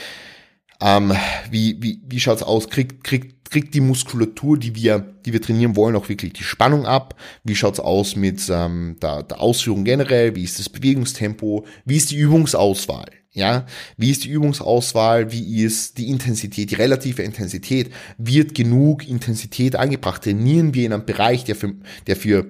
ähm, 0.83 1.13
wie, 1.51 1.81
wie, 1.81 2.01
wie 2.05 2.19
schaut's 2.19 2.43
aus? 2.43 2.69
Kriegt, 2.69 3.05
kriegt, 3.05 3.42
kriegt 3.53 3.75
die 3.75 3.83
Muskulatur, 3.83 4.59
die 4.59 4.75
wir, 4.75 4.99
die 4.99 5.33
wir 5.35 5.43
trainieren 5.43 5.77
wollen, 5.77 5.95
auch 5.95 6.09
wirklich 6.09 6.33
die 6.33 6.43
Spannung 6.43 6.87
ab? 6.87 7.15
Wie 7.45 7.55
schaut's 7.55 7.81
aus 7.81 8.17
mit 8.17 8.41
ähm, 8.51 8.97
der, 9.01 9.23
der 9.25 9.41
Ausführung 9.41 9.85
generell? 9.85 10.35
Wie 10.35 10.43
ist 10.43 10.59
das 10.59 10.71
Bewegungstempo? 10.71 11.67
Wie 11.85 11.97
ist 11.99 12.11
die 12.11 12.17
Übungsauswahl? 12.17 13.11
Ja, 13.35 13.67
wie 13.99 14.11
ist 14.11 14.25
die 14.25 14.31
Übungsauswahl? 14.31 15.33
Wie 15.33 15.63
ist 15.63 15.99
die 15.99 16.09
Intensität, 16.09 16.71
die 16.71 16.75
relative 16.75 17.23
Intensität? 17.23 17.91
Wird 18.17 18.55
genug 18.55 19.07
Intensität 19.07 19.77
angebracht? 19.77 20.25
Trainieren 20.25 20.73
wir 20.73 20.87
in 20.87 20.95
einem 20.95 21.05
Bereich, 21.05 21.45
der 21.45 21.57
für, 21.57 21.75
der 22.07 22.17
für 22.17 22.47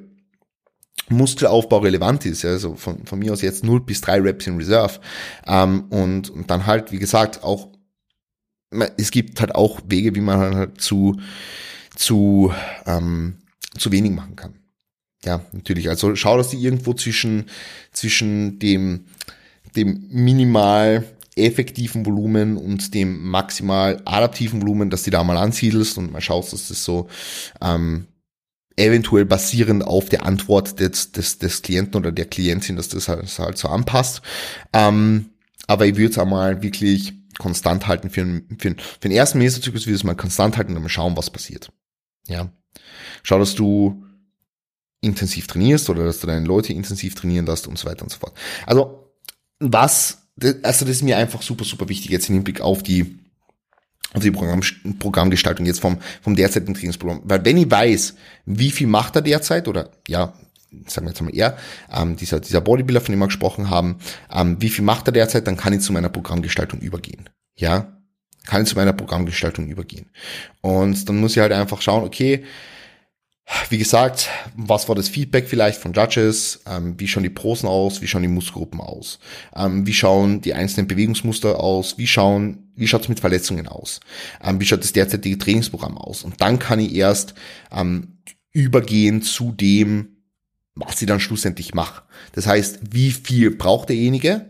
Muskelaufbau 1.09 1.79
relevant 1.79 2.27
ist, 2.27 2.45
also 2.45 2.77
von, 2.77 3.07
von 3.07 3.19
mir 3.19 3.33
aus 3.33 3.43
jetzt 3.43 3.65
0 3.65 3.81
bis 3.81 4.01
3 4.03 4.21
Reps 4.21 4.47
in 4.47 4.57
Reserve 4.57 5.01
ähm, 5.47 5.85
und, 5.91 6.31
und 6.31 6.49
dann 6.49 6.67
halt, 6.67 6.93
wie 6.93 6.99
gesagt, 6.99 7.43
auch 7.43 7.69
es 8.97 9.11
gibt 9.11 9.41
halt 9.41 9.55
auch 9.55 9.81
Wege, 9.87 10.15
wie 10.15 10.21
man 10.21 10.55
halt 10.55 10.81
zu, 10.81 11.21
zu, 11.95 12.53
ähm, 12.87 13.39
zu 13.77 13.93
wenig 13.93 14.13
machen 14.13 14.37
kann. 14.37 14.55
Ja, 15.25 15.45
natürlich. 15.53 15.89
Also 15.89 16.17
schau, 16.17 16.37
dass 16.37 16.51
du 16.51 16.57
irgendwo 16.57 16.95
zwischen, 16.95 17.47
zwischen 17.93 18.59
dem, 18.59 19.07
dem 19.77 20.07
minimal 20.11 21.05
effektiven 21.37 22.05
Volumen 22.05 22.57
und 22.57 22.93
dem 22.95 23.29
maximal 23.29 24.03
adaptiven 24.05 24.61
Volumen, 24.61 24.91
dass 24.91 25.05
du 25.05 25.11
da 25.11 25.25
mal 25.25 25.37
ansiedelst 25.37 25.97
und 25.97 26.13
mal 26.13 26.21
schaust, 26.21 26.53
dass 26.53 26.69
das 26.69 26.85
so 26.85 27.09
ähm, 27.61 28.07
eventuell 28.77 29.25
basierend 29.25 29.85
auf 29.85 30.09
der 30.09 30.27
Antwort 30.27 30.81
des, 30.81 31.13
des, 31.13 31.39
des 31.39 31.63
Klienten 31.63 31.97
oder 31.97 32.13
der 32.13 32.27
Klientin, 32.27 32.77
dass 32.77 32.89
das 32.89 33.09
halt, 33.09 33.23
das 33.23 33.39
halt 33.39 33.59
so 33.59 33.69
anpasst. 33.69 34.23
Ähm, 34.73 35.31
aber 35.67 35.87
ich 35.87 35.97
würde 35.97 36.11
es 36.11 36.19
einmal 36.19 36.63
wirklich 36.63 37.15
konstant 37.39 37.87
halten 37.87 38.11
für, 38.11 38.23
einen, 38.23 38.59
für, 38.59 38.71
für 38.77 39.01
den 39.01 39.13
ersten 39.13 39.39
Mesozyklus, 39.39 39.87
wie 39.87 39.93
das 39.93 40.05
mal 40.05 40.15
konstant 40.15 40.57
halten 40.57 40.75
und 40.77 40.83
dann 40.83 40.89
schauen, 40.89 41.17
was 41.17 41.31
passiert. 41.31 41.73
Ja. 42.29 42.51
Schau, 43.23 43.39
dass 43.39 43.55
du 43.55 44.05
intensiv 45.01 45.47
trainierst 45.47 45.91
oder 45.91 46.05
dass 46.05 46.21
du 46.21 46.27
deine 46.27 46.47
Leute 46.47 46.73
intensiv 46.73 47.15
trainieren 47.15 47.47
lässt 47.47 47.67
und 47.67 47.79
so 47.79 47.89
weiter 47.89 48.03
und 48.03 48.11
so 48.11 48.19
fort. 48.19 48.35
Also, 48.67 49.13
was, 49.59 50.29
also 50.41 50.85
das 50.85 50.97
ist 50.97 51.03
mir 51.03 51.17
einfach 51.17 51.43
super, 51.43 51.65
super 51.65 51.89
wichtig 51.89 52.11
jetzt 52.11 52.29
im 52.29 52.37
Hinblick 52.37 52.61
auf 52.61 52.83
die, 52.83 53.19
auf 54.15 54.23
die 54.23 54.31
Programm, 54.31 54.63
Programmgestaltung 54.99 55.67
jetzt 55.67 55.81
vom, 55.81 55.99
vom 56.23 56.37
derzeitigen 56.37 56.75
Trainingsprogramm. 56.75 57.23
Weil 57.25 57.45
wenn 57.45 57.57
ich 57.57 57.71
weiß, 57.71 58.15
wie 58.47 58.71
viel 58.71 58.87
macht 58.87 59.17
er 59.17 59.23
derzeit 59.23 59.69
oder 59.69 59.91
ja, 60.07 60.35
sagen 60.87 61.07
wir 61.07 61.11
jetzt 61.11 61.21
mal 61.21 61.35
er, 61.35 61.57
ähm, 61.93 62.17
dieser, 62.17 62.41
dieser 62.41 62.61
Bodybuilder, 62.61 63.01
von 63.01 63.13
dem 63.13 63.19
wir 63.19 63.27
gesprochen 63.27 63.71
haben, 63.71 63.99
ähm, 64.33 64.57
wie 64.61 64.69
viel 64.69 64.85
macht 64.85 65.07
er 65.09 65.13
derzeit, 65.13 65.47
dann 65.47 65.57
kann 65.57 65.73
ich 65.73 65.81
zu 65.81 65.93
meiner 65.93 66.09
Programmgestaltung 66.09 66.81
übergehen. 66.81 67.29
Ja, 67.55 67.99
kann 68.47 68.63
ich 68.63 68.69
zu 68.69 68.77
meiner 68.77 68.93
Programmgestaltung 68.93 69.69
übergehen. 69.69 70.11
Und 70.61 71.09
dann 71.09 71.19
muss 71.19 71.33
ich 71.33 71.39
halt 71.39 71.53
einfach 71.53 71.81
schauen, 71.81 72.05
okay, 72.05 72.45
wie 73.69 73.79
gesagt, 73.79 74.29
was 74.57 74.89
war 74.89 74.95
das 74.95 75.09
Feedback 75.09 75.49
vielleicht 75.49 75.81
von 75.81 75.93
Judges? 75.93 76.63
Ähm, 76.67 76.95
wie 76.99 77.09
schauen 77.09 77.23
die 77.25 77.31
Prosen 77.31 77.69
aus? 77.69 78.01
Wie 78.01 78.07
schauen 78.07 78.23
die 78.23 78.29
Muskelgruppen 78.29 78.81
aus? 78.81 79.19
Ähm, 79.55 79.87
wie 79.87 79.93
schauen 79.93 80.41
die 80.41 80.55
einzelnen 80.55 80.87
Bewegungsmuster 80.87 81.59
aus? 81.61 81.99
Wie 81.99 82.07
schauen, 82.07 82.73
wie 82.77 82.87
schaut 82.87 83.03
es 83.03 83.09
mit 83.09 83.21
Verletzungen 83.21 83.69
aus? 83.69 84.01
Ähm, 84.43 84.61
wie 84.61 84.65
schaut 84.65 84.83
das 84.83 84.93
derzeitige 84.93 85.39
Trainingsprogramm 85.39 85.99
aus? 85.99 86.23
Und 86.23 86.41
dann 86.41 86.59
kann 86.59 86.79
ich 86.79 86.95
erst 86.95 87.35
ähm, 87.73 88.19
übergehen 88.53 89.23
zu 89.23 89.53
dem, 89.53 90.12
was 90.75 91.01
ich 91.01 91.07
dann 91.07 91.21
schlussendlich 91.21 91.75
mache. 91.75 92.03
Das 92.33 92.47
heißt, 92.47 92.81
wie 92.91 93.11
viel 93.11 93.51
braucht 93.51 93.89
derjenige? 93.89 94.47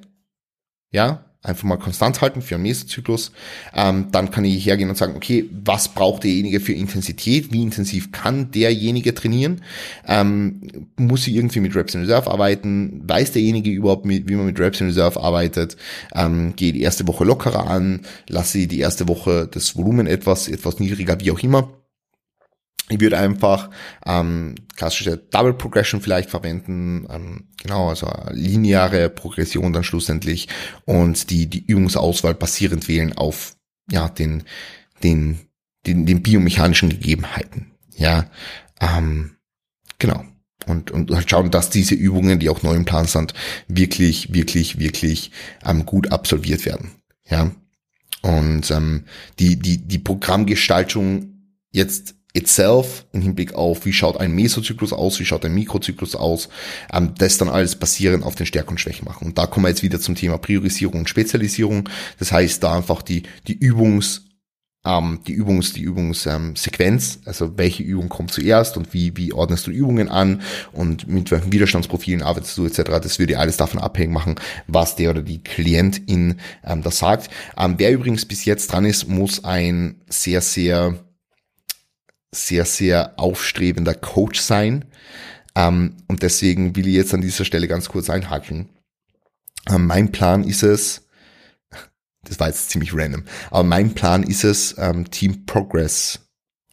Ja, 0.91 1.25
einfach 1.43 1.65
mal 1.65 1.77
konstant 1.77 2.21
halten 2.21 2.41
für 2.41 2.55
einen 2.55 2.63
Mesozyklus. 2.63 3.33
Ähm, 3.75 4.09
dann 4.13 4.31
kann 4.31 4.45
ich 4.45 4.65
hergehen 4.65 4.89
und 4.89 4.97
sagen, 4.97 5.17
okay, 5.17 5.49
was 5.51 5.89
braucht 5.89 6.23
derjenige 6.23 6.61
für 6.61 6.73
Intensität? 6.73 7.53
Wie 7.53 7.63
intensiv 7.63 8.13
kann 8.13 8.51
derjenige 8.53 9.15
trainieren? 9.15 9.63
Ähm, 10.07 10.61
muss 10.97 11.27
ich 11.27 11.35
irgendwie 11.35 11.61
mit 11.61 11.75
Reps 11.75 11.95
in 11.95 12.03
Reserve 12.03 12.31
arbeiten? 12.31 13.03
Weiß 13.05 13.33
derjenige 13.33 13.71
überhaupt, 13.71 14.09
wie 14.09 14.35
man 14.35 14.47
mit 14.47 14.61
Reps 14.61 14.81
in 14.81 14.87
Reserve 14.87 15.21
arbeitet? 15.21 15.77
Ähm, 16.15 16.55
gehe 16.55 16.73
die 16.73 16.83
erste 16.83 17.09
Woche 17.09 17.25
lockerer 17.25 17.69
an? 17.69 18.03
Lasse 18.29 18.67
die 18.67 18.81
erste 18.81 19.09
Woche 19.09 19.49
das 19.51 19.77
Volumen 19.77 20.07
etwas, 20.07 20.49
etwas 20.49 20.79
niedriger, 20.79 21.19
wie 21.21 21.33
auch 21.33 21.41
immer? 21.41 21.82
Ich 22.89 23.01
würde 23.01 23.17
einfach 23.17 23.71
ähm, 24.05 24.55
klassische 24.77 25.17
Double 25.17 25.55
Progression 25.55 26.01
vielleicht 26.01 26.31
verwenden, 26.31 27.07
ähm, 27.11 27.49
genau, 27.63 27.89
also 27.89 28.13
lineare 28.33 29.09
Progression 29.09 29.73
dann 29.73 29.85
schlussendlich 29.85 30.49
und 30.85 31.31
die, 31.31 31.49
die 31.49 31.65
Übungsauswahl 31.65 32.35
basierend 32.35 32.89
wählen 32.89 33.17
auf 33.17 33.57
ja, 33.91 34.09
den, 34.09 34.43
den, 35.03 35.41
den, 35.87 36.07
den 36.07 36.23
biomechanischen 36.23 36.91
Gegebenheiten. 36.91 37.73
Ja, 37.97 38.27
ähm, 38.81 39.37
genau. 39.99 40.25
Und, 40.67 40.91
und 40.91 41.11
halt 41.11 41.29
schauen, 41.29 41.51
dass 41.51 41.71
diese 41.71 41.95
Übungen, 41.95 42.39
die 42.39 42.49
auch 42.49 42.63
neu 42.63 42.75
im 42.75 42.85
Plan 42.85 43.07
sind, 43.07 43.35
wirklich, 43.69 44.33
wirklich, 44.33 44.79
wirklich 44.79 45.33
ähm, 45.65 45.87
gut 45.87 46.13
absolviert 46.13 46.65
werden. 46.67 46.93
Ja. 47.29 47.51
Und 48.23 48.71
ähm, 48.71 49.07
die, 49.41 49.59
die, 49.59 49.79
die 49.79 49.99
Programmgestaltung 49.99 51.33
jetzt 51.73 52.15
itself 52.35 53.07
im 53.13 53.21
Hinblick 53.21 53.55
auf, 53.55 53.85
wie 53.85 53.93
schaut 53.93 54.19
ein 54.19 54.33
Mesozyklus 54.33 54.93
aus, 54.93 55.21
wie 55.21 55.25
schaut 55.25 55.45
ein 55.45 55.55
Mikrozyklus 55.55 56.15
aus, 56.15 56.49
ähm, 56.93 57.15
das 57.19 57.39
dann 57.39 57.49
alles 57.49 57.77
basierend 57.77 58.25
auf 58.25 58.35
den 58.35 58.47
Stärken 58.47 58.71
und 58.71 58.79
Schwächen 58.79 59.05
machen. 59.05 59.27
Und 59.27 59.39
da 59.39 59.47
kommen 59.47 59.67
wir 59.67 59.71
jetzt 59.71 59.83
wieder 59.83 60.01
zum 60.01 60.15
Thema 60.15 60.39
Priorisierung 60.39 61.01
und 61.01 61.09
Spezialisierung. 61.09 61.89
Das 62.19 62.33
heißt, 62.33 62.63
da 62.63 62.77
einfach 62.77 63.03
die, 63.03 63.25
die 63.47 63.55
Übungs, 63.55 64.23
ähm, 64.85 65.21
die 65.27 65.33
Übungs, 65.33 65.75
die 65.75 65.83
Übungssequenz, 65.83 67.17
ähm, 67.17 67.23
also 67.27 67.59
welche 67.59 67.83
Übung 67.83 68.09
kommt 68.09 68.33
zuerst 68.33 68.79
und 68.79 68.95
wie, 68.95 69.15
wie 69.17 69.35
ordnest 69.35 69.67
du 69.67 69.71
Übungen 69.71 70.09
an 70.09 70.41
und 70.73 71.07
mit 71.09 71.31
welchen 71.31 71.53
Widerstandsprofilen 71.53 72.23
arbeitest 72.23 72.57
du 72.57 72.65
etc. 72.65 72.83
Das 73.03 73.19
würde 73.19 73.39
alles 73.39 73.59
davon 73.59 73.79
abhängig 73.79 74.15
machen, 74.15 74.37
was 74.67 74.97
der 74.97 75.11
oder 75.11 75.23
die 75.23 75.43
Klientin 75.43 76.41
ähm, 76.65 76.83
das 76.83 76.99
sagt. 76.99 77.29
Ähm, 77.59 77.75
wer 77.77 77.93
übrigens 77.93 78.25
bis 78.25 78.47
jetzt 78.47 78.73
dran 78.73 78.87
ist, 78.87 79.07
muss 79.07 79.45
ein 79.45 80.01
sehr, 80.09 80.41
sehr 80.41 80.99
sehr, 82.35 82.65
sehr 82.65 83.19
aufstrebender 83.19 83.95
Coach 83.95 84.41
sein. 84.41 84.87
Ähm, 85.55 85.97
und 86.09 86.23
deswegen 86.23 86.75
will 86.77 86.87
ich 86.87 86.95
jetzt 86.95 87.15
an 87.15 87.21
dieser 87.21 87.45
Stelle 87.45 87.69
ganz 87.69 87.89
kurz 87.89 88.09
einhaken. 88.09 88.71
Ähm, 89.69 89.87
mein 89.87 90.11
Plan 90.11 90.45
ist 90.45 90.63
es, 90.63 91.07
das 92.25 92.41
war 92.41 92.49
jetzt 92.49 92.71
ziemlich 92.71 92.95
random, 92.95 93.25
aber 93.51 93.63
mein 93.63 93.95
Plan 93.95 94.23
ist 94.23 94.45
es, 94.45 94.77
ähm, 94.79 95.11
Team 95.11 95.45
Progress 95.47 96.21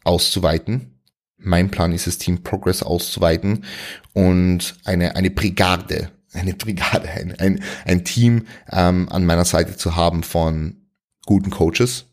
auszuweiten. 0.04 0.96
Mein 1.38 1.72
Plan 1.72 1.92
ist 1.94 2.08
es, 2.08 2.18
Team 2.18 2.44
Progress 2.44 2.84
auszuweiten 2.84 3.66
und 4.14 4.76
eine, 4.86 5.16
eine 5.16 5.30
Brigade, 5.30 6.12
eine 6.34 6.54
Brigade, 6.54 7.10
ein, 7.10 7.36
ein, 7.40 7.64
ein 7.86 8.06
Team 8.06 8.48
ähm, 8.72 9.10
an 9.10 9.26
meiner 9.26 9.46
Seite 9.46 9.76
zu 9.76 9.96
haben 9.96 10.24
von 10.24 10.88
guten 11.26 11.50
Coaches. 11.50 12.06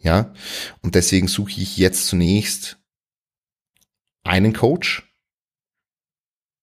Ja, 0.00 0.32
und 0.80 0.94
deswegen 0.94 1.26
suche 1.26 1.60
ich 1.60 1.76
jetzt 1.76 2.06
zunächst 2.06 2.77
einen 4.28 4.52
Coach. 4.52 5.02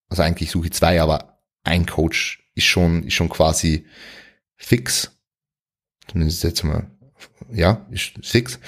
Also 0.10 0.24
eigentlich 0.24 0.52
suche 0.52 0.68
ich 0.68 0.74
zwei, 0.74 1.02
aber 1.02 1.42
ein 1.64 1.86
Coach 1.86 2.44
ist 2.54 2.66
schon, 2.66 3.04
ist 3.04 3.14
schon 3.14 3.30
quasi 3.30 3.86
fix. 4.56 5.12
Zumindest 6.08 6.44
jetzt 6.44 6.64
mal, 6.64 6.92
ja, 7.52 7.86
ist 7.90 8.14
fix. 8.22 8.60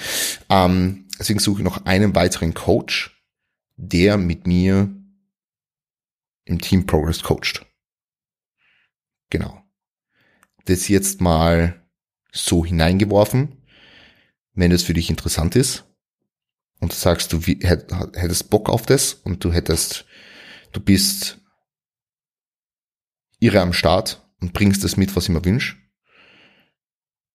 Ähm, 0.50 1.06
deswegen 1.18 1.38
suche 1.38 1.60
ich 1.60 1.64
noch 1.64 1.86
einen 1.86 2.14
weiteren 2.14 2.54
Coach, 2.54 3.22
der 3.76 4.16
mit 4.16 4.46
mir 4.46 4.92
im 6.44 6.60
Team 6.60 6.86
Progress 6.86 7.22
coacht. 7.22 7.64
Genau. 9.30 9.62
Das 10.64 10.88
jetzt 10.88 11.20
mal 11.20 11.86
so 12.32 12.64
hineingeworfen. 12.64 13.62
Wenn 14.54 14.70
das 14.70 14.82
für 14.82 14.94
dich 14.94 15.08
interessant 15.08 15.54
ist, 15.54 15.87
und 16.88 16.94
du 16.94 16.96
sagst, 16.96 17.34
du 17.34 17.40
hättest 17.42 18.48
Bock 18.48 18.70
auf 18.70 18.86
das 18.86 19.12
und 19.12 19.44
du 19.44 19.52
hättest, 19.52 20.06
du 20.72 20.80
bist 20.80 21.38
irre 23.40 23.60
am 23.60 23.74
Start 23.74 24.26
und 24.40 24.54
bringst 24.54 24.84
das 24.84 24.96
mit, 24.96 25.14
was 25.14 25.24
ich 25.24 25.28
mir 25.28 25.44
wünsche, 25.44 25.76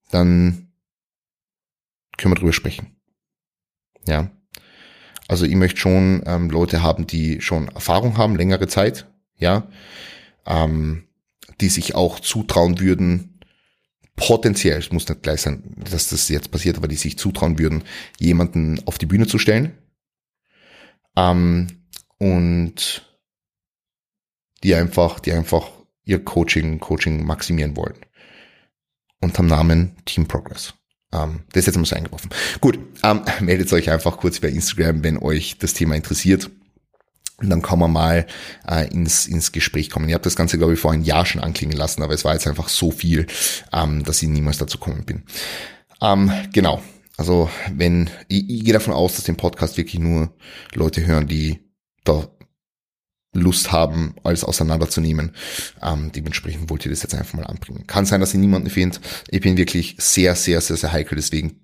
dann 0.10 0.74
können 2.18 2.34
wir 2.34 2.40
drüber 2.40 2.52
sprechen. 2.52 2.96
Ja. 4.08 4.32
Also 5.28 5.46
ich 5.46 5.54
möchte 5.54 5.80
schon 5.80 6.24
ähm, 6.26 6.50
Leute 6.50 6.82
haben, 6.82 7.06
die 7.06 7.40
schon 7.40 7.68
Erfahrung 7.68 8.18
haben, 8.18 8.36
längere 8.36 8.68
Zeit, 8.68 9.08
ja, 9.38 9.68
ähm, 10.48 11.08
die 11.62 11.70
sich 11.70 11.94
auch 11.94 12.20
zutrauen 12.20 12.80
würden, 12.80 13.33
potenziell, 14.16 14.78
es 14.78 14.92
muss 14.92 15.08
nicht 15.08 15.24
gleich 15.24 15.42
sein, 15.42 15.64
dass 15.90 16.10
das 16.10 16.30
jetzt 16.30 16.52
passiert, 16.52 16.78
aber 16.78 16.88
die 16.88 16.96
sich 16.96 17.18
zutrauen 17.18 17.60
würden, 17.60 17.84
jemanden 18.20 18.82
auf 18.86 18.98
die 18.98 19.06
Bühne 19.06 19.28
zu 19.28 19.40
stellen. 19.40 19.78
Ähm, 21.16 21.68
und 22.18 23.10
die 24.64 24.76
einfach, 24.76 25.20
die 25.20 25.34
einfach 25.34 25.70
ihr 26.06 26.24
Coaching, 26.24 26.80
Coaching 26.80 27.26
maximieren 27.26 27.76
wollen. 27.76 27.98
Unterm 29.20 29.48
Namen 29.48 29.96
Team 30.06 30.28
Progress. 30.28 30.74
Ähm, 31.14 31.42
das 31.52 31.62
ist 31.62 31.68
jetzt 31.68 31.78
mal 31.78 31.86
so 31.86 31.96
eingeworfen. 31.96 32.30
Gut, 32.60 32.80
ähm, 33.04 33.22
meldet 33.42 33.72
euch 33.74 33.90
einfach 33.90 34.18
kurz 34.18 34.40
bei 34.40 34.50
Instagram, 34.50 35.04
wenn 35.04 35.18
euch 35.18 35.58
das 35.58 35.74
Thema 35.74 35.96
interessiert. 35.96 36.50
Und 37.38 37.50
dann 37.50 37.62
kann 37.62 37.80
man 37.80 37.92
mal 37.92 38.26
äh, 38.70 38.88
ins, 38.90 39.26
ins 39.26 39.52
Gespräch 39.52 39.90
kommen. 39.90 40.08
Ich 40.08 40.14
habe 40.14 40.24
das 40.24 40.36
Ganze, 40.36 40.58
glaube 40.58 40.74
ich, 40.74 40.80
vor 40.80 40.92
ein 40.92 41.04
Jahr 41.04 41.26
schon 41.26 41.42
anklingen 41.42 41.76
lassen, 41.76 42.04
aber 42.04 42.14
es 42.14 42.24
war 42.24 42.34
jetzt 42.34 42.48
einfach 42.48 42.70
so 42.70 42.92
viel, 42.92 43.28
ähm, 43.72 44.04
dass 44.04 44.22
ich 44.22 44.30
niemals 44.30 44.60
dazu 44.60 44.78
kommen 44.78 45.04
bin. 45.04 45.24
Ähm, 46.02 46.32
genau. 46.54 46.82
Also 47.18 47.50
wenn, 47.72 48.10
ich, 48.28 48.50
ich 48.50 48.64
gehe 48.64 48.74
davon 48.74 48.94
aus, 48.94 49.16
dass 49.16 49.26
den 49.26 49.38
Podcast 49.38 49.78
wirklich 49.78 50.00
nur 50.00 50.34
Leute 50.74 51.06
hören, 51.06 51.28
die 51.28 51.60
da 52.04 52.28
Lust 53.34 53.72
haben, 53.72 54.16
alles 54.24 54.44
auseinanderzunehmen. 54.44 55.32
Ähm, 55.82 56.12
dementsprechend 56.12 56.70
wollte 56.70 56.88
ich 56.88 56.94
das 56.94 57.04
jetzt 57.04 57.16
einfach 57.16 57.34
mal 57.34 57.46
anbringen. 57.46 57.88
Kann 57.88 58.06
sein, 58.06 58.20
dass 58.20 58.34
ich 58.34 58.40
niemanden 58.40 58.70
finde. 58.70 59.00
Ich 59.30 59.42
bin 59.42 59.58
wirklich 59.58 59.96
sehr, 60.00 60.36
sehr, 60.36 60.62
sehr, 60.62 60.78
sehr 60.78 60.92
heikel, 60.92 61.16
deswegen 61.16 61.60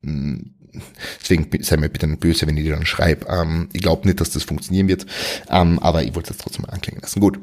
mh, 0.00 0.12
mm, 0.12 0.54
Deswegen 1.20 1.48
sei 1.62 1.76
mir 1.76 1.88
bitte 1.88 2.06
nicht 2.06 2.20
böse, 2.20 2.46
wenn 2.46 2.56
ich 2.56 2.64
dir 2.64 2.74
dann 2.74 2.86
schreibe. 2.86 3.26
Ähm, 3.28 3.68
ich 3.72 3.82
glaube 3.82 4.06
nicht, 4.06 4.20
dass 4.20 4.30
das 4.30 4.44
funktionieren 4.44 4.88
wird, 4.88 5.06
ähm, 5.50 5.78
aber 5.78 6.02
ich 6.02 6.14
wollte 6.14 6.28
das 6.28 6.38
trotzdem 6.38 6.62
mal 6.62 6.72
anklingen 6.72 7.00
lassen. 7.00 7.20
Gut. 7.20 7.38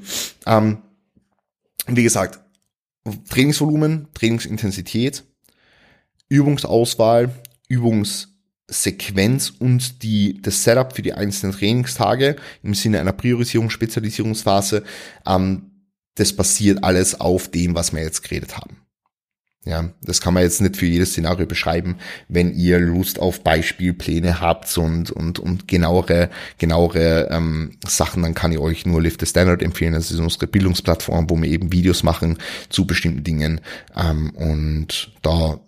Ähm, 0.46 0.80
wie 1.88 2.04
gesagt, 2.04 2.40
Trainingsvolumen, 3.30 4.08
Trainingsintensität, 4.14 5.24
Übungsauswahl, 6.30 7.34
Übungssequenz 7.68 9.52
und 9.58 10.04
die, 10.04 10.42
das 10.42 10.64
Setup 10.64 10.96
für 10.96 11.02
die 11.02 11.14
einzelnen 11.14 11.54
Trainingstage 11.54 12.36
im 12.64 12.74
Sinne 12.74 13.00
einer 13.00 13.14
Priorisierung, 13.14 13.70
Spezialisierungsphase, 13.70 14.84
ähm, 15.26 15.72
das 16.16 16.34
basiert 16.36 16.84
alles 16.84 17.20
auf 17.20 17.50
dem, 17.50 17.74
was 17.76 17.94
wir 17.94 18.02
jetzt 18.02 18.24
geredet 18.24 18.58
haben. 18.58 18.78
Ja, 19.64 19.92
das 20.02 20.22
kann 20.22 20.34
man 20.34 20.42
jetzt 20.42 20.60
nicht 20.60 20.76
für 20.76 20.88
jedes 20.88 21.12
Szenario 21.12 21.46
beschreiben. 21.46 21.98
Wenn 22.28 22.52
ihr 22.56 22.80
Lust 22.80 23.20
auf 23.20 23.44
Beispielpläne 23.44 24.42
habt 24.42 24.76
und, 24.76 25.12
und, 25.12 25.38
und 25.38 25.68
genauere, 25.68 26.32
genauere 26.58 27.30
ähm, 27.30 27.78
Sachen, 27.88 28.24
dann 28.24 28.34
kann 28.34 28.52
ich 28.52 28.58
euch 28.58 28.88
nur 28.88 29.04
Lift 29.04 29.20
the 29.20 29.28
Standard 29.28 29.62
empfehlen. 29.62 29.94
Das 29.94 30.10
ist 30.10 30.20
unsere 30.20 30.48
Bildungsplattform, 30.48 31.30
wo 31.30 31.40
wir 31.40 31.48
eben 31.48 31.72
Videos 31.72 32.02
machen 32.02 32.40
zu 32.70 32.88
bestimmten 32.88 33.24
Dingen. 33.24 33.62
Ähm, 33.96 34.32
und 34.32 35.12
da 35.22 35.60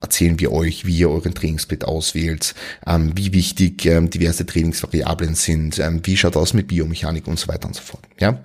erzählen 0.00 0.40
wir 0.40 0.50
euch, 0.50 0.86
wie 0.86 0.96
ihr 0.96 1.10
euren 1.10 1.34
Trainingssplit 1.34 1.84
auswählt, 1.84 2.54
ähm, 2.86 3.12
wie 3.16 3.34
wichtig 3.34 3.84
ähm, 3.84 4.08
diverse 4.08 4.46
Trainingsvariablen 4.46 5.34
sind, 5.34 5.78
ähm, 5.78 6.00
wie 6.04 6.16
schaut 6.16 6.36
aus 6.38 6.54
mit 6.54 6.68
Biomechanik 6.68 7.26
und 7.26 7.38
so 7.38 7.48
weiter 7.48 7.68
und 7.68 7.74
so 7.74 7.82
fort. 7.82 8.02
Ja, 8.18 8.42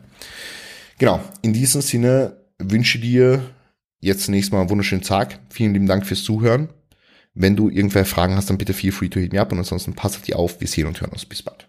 genau. 0.98 1.22
In 1.42 1.54
diesem 1.54 1.82
Sinne 1.82 2.36
wünsche 2.60 3.00
dir 3.00 3.42
jetzt 4.00 4.26
zunächst 4.26 4.52
mal 4.52 4.62
einen 4.62 4.70
wunderschönen 4.70 5.04
Tag. 5.04 5.40
Vielen 5.50 5.74
lieben 5.74 5.88
Dank 5.88 6.06
fürs 6.06 6.24
Zuhören. 6.24 6.70
Wenn 7.34 7.56
du 7.56 7.70
irgendwelche 7.70 8.10
Fragen 8.10 8.36
hast, 8.36 8.50
dann 8.50 8.58
bitte 8.58 8.74
feel 8.74 8.92
free 8.92 9.10
to 9.10 9.20
hit 9.20 9.34
me 9.34 9.40
up 9.40 9.52
und 9.52 9.60
ansonsten 9.60 9.94
passt 9.94 10.16
auf 10.16 10.24
die 10.24 10.34
auf. 10.34 10.60
Wir 10.60 10.68
sehen 10.68 10.88
und 10.88 11.00
hören 11.00 11.12
uns. 11.12 11.26
Bis 11.26 11.44
bald. 11.44 11.67